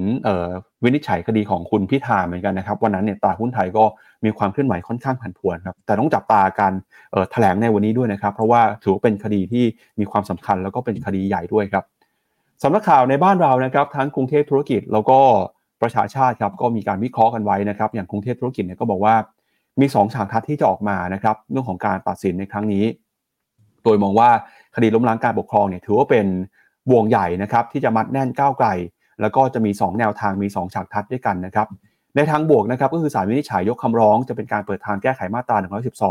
[0.83, 3.85] วินิจฉัยคดีของคุณพิธาเหมือนกันนะครับวันนั้นเนี่ยตลาดหุ้นไทยก็
[4.25, 6.73] มีความเคลื่อนไหวค่อนข้างผันผวนครับแต่ต้องจับตาการ
[7.31, 9.65] แถลงในวันนี้ด้วยนะครับ เพราะว่าถือว่าเป็นคดีที่
[9.99, 11.83] มีความสำคัญแล้วก็เป็นคดีใหญ่ด้วยครับ
[12.63, 15.19] สำนักข่าวในบ้านเรานะครับทั้งกรุงเทพธุรกิจแล้วก็
[15.81, 19.15] ประชาชาติครับก็มีการวิเคราะห์กันไว้นะครับ อย่างกรุงเทพธุรกิจเนี่ยก็บอกว่า
[19.79, 22.85] มี 2 ฉากทัดที่จะออกมานะครับเรื่องของการตัดสินในครั้งนี้
[23.83, 24.29] โดยมองว่า
[24.75, 26.25] คดีล้มล้างการปกครองเนี่ยถือว่าเป็น
[26.93, 28.67] วงใหญ่นะครับที่จะมัดแน่นก้าวไกล
[29.21, 31.67] แล้วก็จะมี 2 แนวทางมี 2 ฉากทัดด้วยกันนะครับ
[32.15, 35.57] ในทางบวกนะครับก็คือสารวินิจฉัยยกคำร้องจะเป็นการเปิดทางแก้ไขมาตรา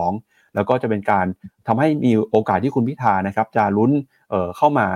[0.00, 1.26] 112 แล้วก็จะเป็นการ
[1.66, 3.90] ทำให้มีโอกาสที่คุณพิธานะครับจะลุ้น
[4.30, 4.86] เเข้ามา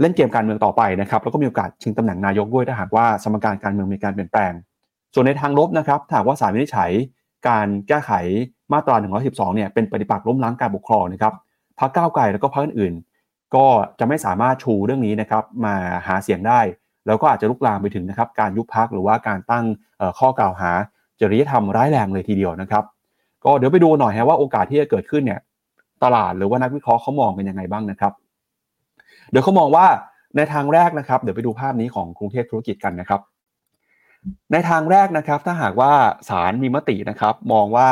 [0.00, 4.52] เล่นเกมการเมืองต่อไปนะครับแล้วก็มีโอกาสชิงตำแหน่งนายกด้วยถ้าหากว่าสมการการเมืองมีการเปลี่ยนแปลง
[5.14, 6.90] ส่วนในทางลบนะครับถ้าหากว่าสารวินิจฉัย
[7.48, 8.12] การแก้ไข
[8.72, 8.96] มาตรา
[9.26, 11.34] 112 เนี่ยเป็นปฏิปักษ์ล้มล้างการปกครองนะครับ
[11.80, 13.66] พรรคก้าวไกลแล้วก็พรรคอื่นๆ ก็
[13.98, 15.74] จะไม่สามารถชูเรื่องนี้นะครับมา
[16.06, 16.60] หาเสียงได้
[17.06, 19.64] แล้วก็อาจจะลุกลามไปถึงนะครับการยุบพักหรือว่าการตั้ง
[20.18, 20.70] ข้อกล่าวหา
[21.20, 22.84] จริยธรรมร้ายแรงเลยทีเดียวนะครับ
[23.44, 25.40] ก็เดี๋ยวไปดูหน่อยฮะว่าโอกาสที่จะเกิดขึ้นเนี่ย
[26.04, 28.12] ตลาดหรือว่านักวิเคราะห์เขามองเป็นยังไงบ้างนะครับ
[29.30, 29.86] เดี๋ยวเขามองว่า
[30.36, 33.20] ในทางแรกนะครับ เดี๋ยวไปดูภาพนี้ของกรุงเทพธุรกิจกันนะครับ
[34.52, 35.92] ในทางแรกนะครับ ถ้าหากว่า
[36.28, 37.88] ศาลมีมตินะครับ มองว่า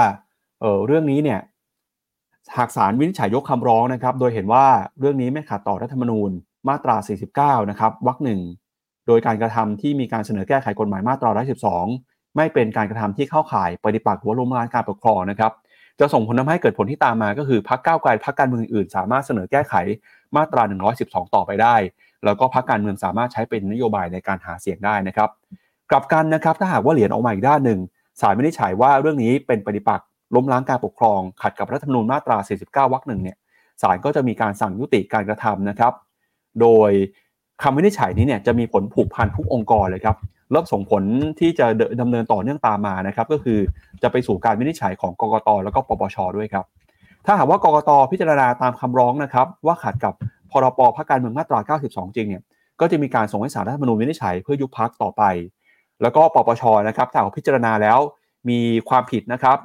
[0.60, 1.40] เออเรื่องนี้เนี่ย
[2.56, 4.66] หากศาลวินิจฉัยยกคำร้องนะครับ โดยเห็นว่า
[5.00, 6.30] เรื่องนี้ไม่ขัดต่อรัฐธรรมนูญ
[6.68, 6.96] มาตรา
[7.56, 8.40] 49 นะครับวรรคหนึ่ง
[9.06, 11.30] โดยการกระทำที่มีการเสนอแก้ไขกฎหมายมาตรา
[11.84, 15.52] 112 ไม่เป็นการกระทำที่เข้าข่ายปฏิปักษ์หัวล้มล้างการปกครองนะครับ
[16.00, 19.74] จะส่งผลทำให้เกิดผลที่ตามมาก็คือพรรคก้าวไกลพรรคการเมืองอื่นสามารถเสนอแก้ไข
[20.36, 20.62] มาตรา
[20.98, 21.76] 112 ต่อไปได้
[22.24, 25.30] แล้วก็พรรคการเมืองสามารถใช้เป็นนโยบายในการหาเสียงได้นะครับ
[25.90, 27.80] กลับกันนะครับถ้าหากว่าเหรียญออกมาอีกด้านหนึ่ง
[28.20, 32.36] ศาลไม่ได้ฉายว่าเรื่องนี้เป็นปฏิปักษ์ล้มล้างการปกครอง ขัดกับรัฐธรรมนูญมาตรา
[32.66, 33.36] 49 วรรคหนึ่งเนี่ย
[33.82, 35.92] ศาลก็จะมีการสั่งยุติการกระทำนะครับ
[36.60, 36.90] โดย
[37.62, 40.16] คำวินิจฉัยนี้เนี่ยจะมีผลผูกพันทุกองค์กรเลยครับ
[40.50, 41.02] แล้วส่งผล
[41.40, 41.66] ที่จะ
[42.00, 43.58] ดำเนินต่อเนื่องตามมานะครับก็คือ
[44.02, 46.64] จะไปสู่การวินิจฉัยของกกตแล้วก็ปปชด้วยครับ
[47.26, 50.14] ถ้าหากว่ากกตพิจารณาตามคำร้องนะครับว่าขัดกับ
[50.50, 52.42] พรบพักการเมืองมาตรา 92 จริงเนี่ย
[52.80, 55.22] ก็จะมีการส่งให้สารรัฐธรรมนูญวินิจฉัยเพื่อยุบพักต่อไป
[56.02, 57.98] แล้วก็ปปชนะครับถ้าพิจารณาแล้ว
[58.48, 59.58] มีความผิดนะครับ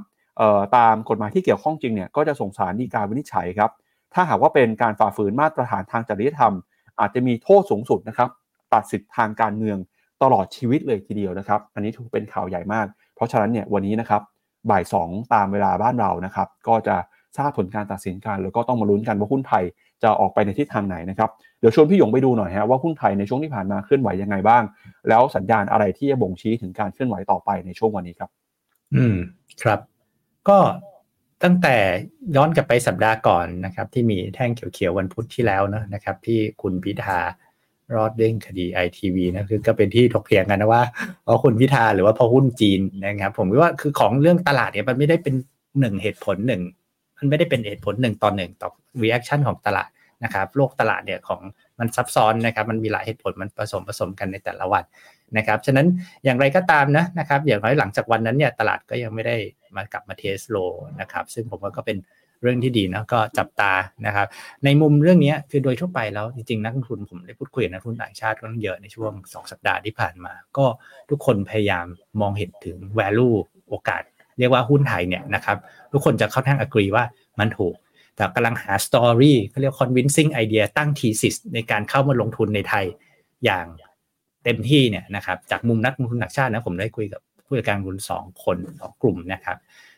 [0.77, 3.71] ตามกฎหมายที่เกี่ยวข้องจริงเนี่ยก็จะส่งสารดีกาวินิจฉัยครับ
[4.13, 6.53] ถ้าหากว่าเป็นการฝ่าฝืนมาตรฐานทางจริยธรรม
[6.99, 8.29] อาจจะมีโทษสูงสุดนะครับ
[8.73, 9.77] ตัดสิทธิทางการเมือง
[10.23, 14.21] ตลอดชีวิตเลยทีเดียวนะครับ อันนี้ถูกเป็นข่าวใหญ่มาก เพราะฉะนั้นเนี่ยวันนี้นะครับ
[14.69, 16.95] บ่าย2ตามเวลาบ้านเรานะครับ ก็จะ
[17.37, 19.63] ทราบผลการตัดสินกัน แล้วก็ต้องมาลุ้นกันว่าหุ้นไทย
[20.03, 24.63] จะออกไปในทิศทางไหนนะครับ เดี๋ยวชวนพี่หยงไปดูหน่อยฮะว่าหุ้นไทยในช่วงที่ผ่านมาเคลื่อนไหวยังไงบ้าง
[25.09, 28.29] แล้วสัญญาณอะไรที่จะบ่งชี้ถึงการเคลื่อนไหวต่อไปในช่วงวันนี้ครับ
[28.95, 29.17] อืม
[29.63, 29.79] ครับ
[30.49, 30.59] ก็
[31.43, 31.75] ตั้งแต่
[32.35, 37.19] ย้อนกลับไปสัปดาห์ก่อนนะครับ ที่มีแท่งเขียวๆวันพุธที่แล้วนะนะครับ ที่คุณพิธา
[37.95, 40.83] รอดเด้งคดีไอทีวีนะคือก็เป็นที่ถกเถียงกันนะว่า
[41.23, 45.35] เพราะคุณพิธาหรือว่าเพราะหุ้นจีนนะครับผมว่าคือของเรื่องตลาดเนี่ยมันไม่ได้เป็น
[45.79, 46.61] หนึ่งเหตุผลหนึ่ง
[47.17, 48.69] มันไม่ได้เป็นเหตุผลหนึ่งต่อหนึ่งต่อ
[49.03, 49.89] reaction ของตลาด
[50.23, 51.41] นะครับโลกตลาดเนี่ยของ
[51.79, 54.83] มันซับซ้อนนะครับมันมีหลายเหตุผลมันผสมผสมกันในแต่ละวัน
[55.37, 55.87] นะครับฉะนั้น
[56.23, 59.37] อย่างไรก็ตามนะนะครับอย่างน้อยหลังจากวันนั้นเนี่ยตลาดก็ยังไม่ได้
[59.75, 60.57] มากลับมาเทสโล
[61.01, 61.97] นะครับซึ่งผมว่าก็เป็น
[62.41, 63.73] เรื่องที่ดีนะก็จับตา
[64.05, 64.27] นะครับ
[64.65, 70.65] ในมุมเรื่องนี้คือโดยทั่วไปแล้วจริงๆนักลงทุนผมได้พูดคุยกับนักลงทุนต่างชาติก็เยอะในช่วง 2 สัปดาห์ที่ผ่านมา ก็
[71.09, 71.85] ทุกคนพยายาม
[72.21, 73.35] มองเห็นถึง value
[73.69, 74.03] โอกาส
[74.39, 75.57] เรียกว่าหุ้นไทยเนี่ยนะครับ
[75.91, 77.05] ทุกคนจะเข้าทางอกรีว่า
[77.39, 77.75] มันถูก
[78.15, 82.85] แต่กำลังหา story เขาเรียก convincing idea ตั้ง thesis ในการเข้ามาลงทุนในไทย
[83.45, 83.65] อย่าง
[84.43, 89.57] เต็มที่เนี่ยนะครับจากมุมนักลงทุนต่างชาตินะผมได้คุยกับผู้จัดการลงทุนสองคนสองกลุ่มนะครับ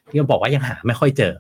[0.10, 1.34] ที่บอกว่ายังหาไม่ค่อยเจอ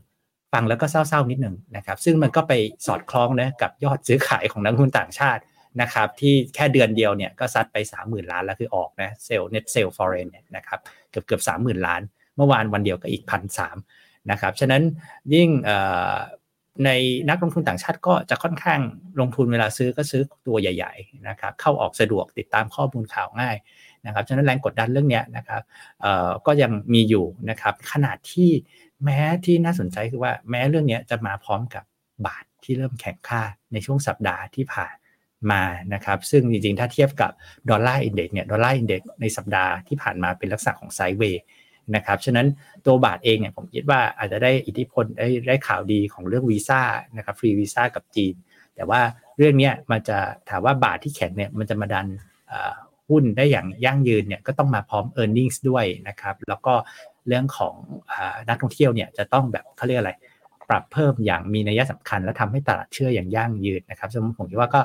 [0.54, 2.54] ฟังแล้วก็เศร้าๆนิดหนึ่งนะครับ ซึ่งมันก็ไป
[2.88, 5.42] สอดคล้องนะกับยอดซื้อขายของนักลงทุนต่างชาติ
[5.82, 10.80] นะครับ ที่แค่เดือนเดียวเนี่ยก็ซัดไป 30,000 ล้านแล้วคือออกนะเซลล์เน็ตเซลล์ฟอร์เรนเนี่ยนะครับ
[11.10, 12.02] เกือบเกือบสามหมื่นล้าน
[12.36, 13.78] เมื่อวานวันเดียวก็อีกพันสาม
[14.32, 14.82] นะครับฉะนั้น
[15.34, 15.50] ยิ่ง
[16.86, 16.90] ใน
[17.30, 18.80] นักลงทุนต่างชาติก็จะค่อนข้าง
[19.20, 23.56] ลงทุนเวลาซื้อก็ซื้อตัวใหญ่ๆนะครับเข้าออกสะดวกติดตามข้อมูลข่าวง่าย
[24.06, 25.62] นะครับฉะนั้นแรงกดดันเรื่องนี้นะครับ
[26.46, 28.50] ก็ยังมีอยู่นะครับขนาดที่
[29.06, 31.84] แม้ที่น่าสนใจคือว่าแม้เรื่องนี้จะมาพร้อมกับ
[32.26, 33.42] บาทที่เริ่มแข็งค่า
[33.74, 34.96] ในช่วงสัปดาห์ที่ผ่าน
[35.52, 35.62] มา
[35.94, 37.32] นะครับ ซึ่งจริงๆ ถ้าเทียบกับ
[37.70, 41.44] dollar index เนี่ย dollar index ในสัปดาห์ที่ผ่านมาเป็นลักษณะของ sideway
[41.96, 42.48] นะครับ ฉะนั้น
[42.86, 46.82] ตัวบาทเองเนี่ยผมคิดว่าอาจจะได้อิทธิพลได้ได้ข่าวดีของเรื่องวีซ่า
[47.18, 48.34] นะครับฟรีวีซ่ากับจีน
[48.76, 49.02] แต่ว่า
[49.38, 50.18] เรื่องนี้มันจะ
[50.50, 52.08] ถามว่าบาทที่แข็งเนี่ยมันจะมาดัน
[53.10, 56.74] หุ้นได้อย่างยั่งยืนเนี่ยก็ต้องมาพร้อม e a r n i n g ด้วยนะครับ แล้วก็
[57.28, 58.14] เรื่องของ
[58.50, 60.14] นักท่องเที่ยวเนี่ยจะต้องแบบเขาเรียกอะไร
[60.70, 64.82] ปรับเพิ่มอย่างมีนัยสำคัญ และทำให้ตลาดเชื่ออย่างยั่งยืนนะครับซึ่งผมคิดว่าก็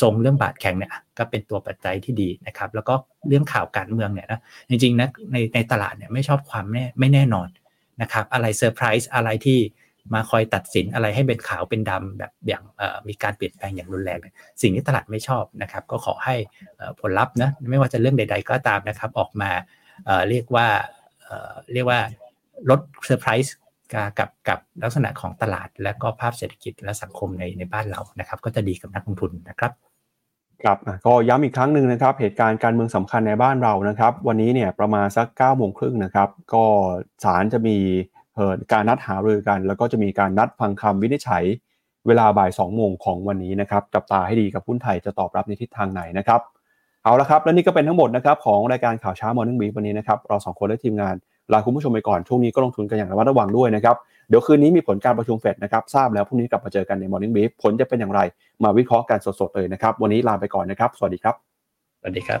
[0.00, 2.94] ทรงเรื่องบาทแข็งเนี่ยก็เป็นตัวปัจจัยที่ดีนะครับ แล้วก็
[3.28, 7.48] เรื่องข่าวการเมืองเนี่ยนะจริงๆนะในในตลาดเนี่ยไม่ชอบความแน่ไม่แน่นอน
[8.02, 9.58] นะครับอะไรเซอร์ไพรส์อะไรที่
[10.14, 12.62] มาคอยตัดสินอะไรให้เป็นขาวเป็นดำแบบอย่าง
[13.08, 14.18] มีการเปลี่ยนแปลงอย่างรุนแรง
[14.62, 16.36] สิ่งที่ตลาดไม่ชอบนะครับ ก็ขอให้
[17.00, 19.50] ผลลัพธ์นะไม่ว่าจะเรื่องใด ๆ ก็ตามนะครับ ออกมา
[20.28, 20.66] เรียกว่า
[21.72, 22.00] เรียกว่า
[22.70, 23.54] ลดเซอร์ไพรส์
[24.18, 29.72] กับกับลักษณะของตลาด และก็ภาพเศรษฐกิจและสังคมในในบ้านเรานะครับ ก็จะดีกับนักลงทุนนะครับ
[30.64, 36.64] ครับก็ย้ำอีกครั้งหนึ่งนะครับ เหตุการณ์การเมืองสำคัญในบ้านเรานะครับ วันนี้เนี่ยประมาณสัก9ก้าโมงครึ่งนะครับ ก็
[37.24, 37.76] ศาลจะมี
[38.72, 41.44] การนัดหารือกัน แล้วก็จะมีการนัดฟังคำวินิจฉัย
[42.06, 46.40] เวลาบ่าย2โมงของวันนี้นะครับ จับตาให้ดีกับหุ้นไทยจะตอบรับในทิศทางไหนนะครับ
[47.04, 51.14] เอาละครับ และนี่ก็เป็นทั้งหมดนะครับของรายการข่าวเช้า Morning Brief วันนี้นะครับเราสองคนและทีมงาน
[51.52, 53.96] ลาคุณผู้ชมไปก่อนช่วงนี้ก็ลงทุนกันอย่างระมัดระวังด้วยนะครับ
[54.28, 58.20] เดี๋ยวคืนนี้มีผลการประชุมเฟดนะครับทราบแล้วพรุ่งนี้กลับมาเจอกันใน Morning Brief ผลจะเป็นอย่างไร
[58.62, 61.34] มาวิเคราะห์กันสดๆเลยนะครับวันนี้ลาไปก่อนนะครับ สวัสดีครับ
[62.00, 62.40] สวัสดีครับ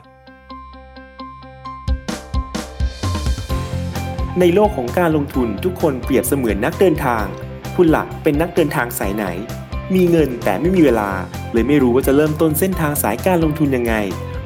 [4.40, 7.24] ในโลกของการลงทุนทุกคนเปรียบเสมือนนักเดินทาง
[7.76, 9.24] คุณหลักเป็นนักเดินทางสายไหน
[9.94, 11.10] มีเงินแต่ไม่มีเวลา
[11.52, 13.94] เลยไม่รู้ว่าจะเริ่มต้นเส้นทางสายการลงทุนยังไง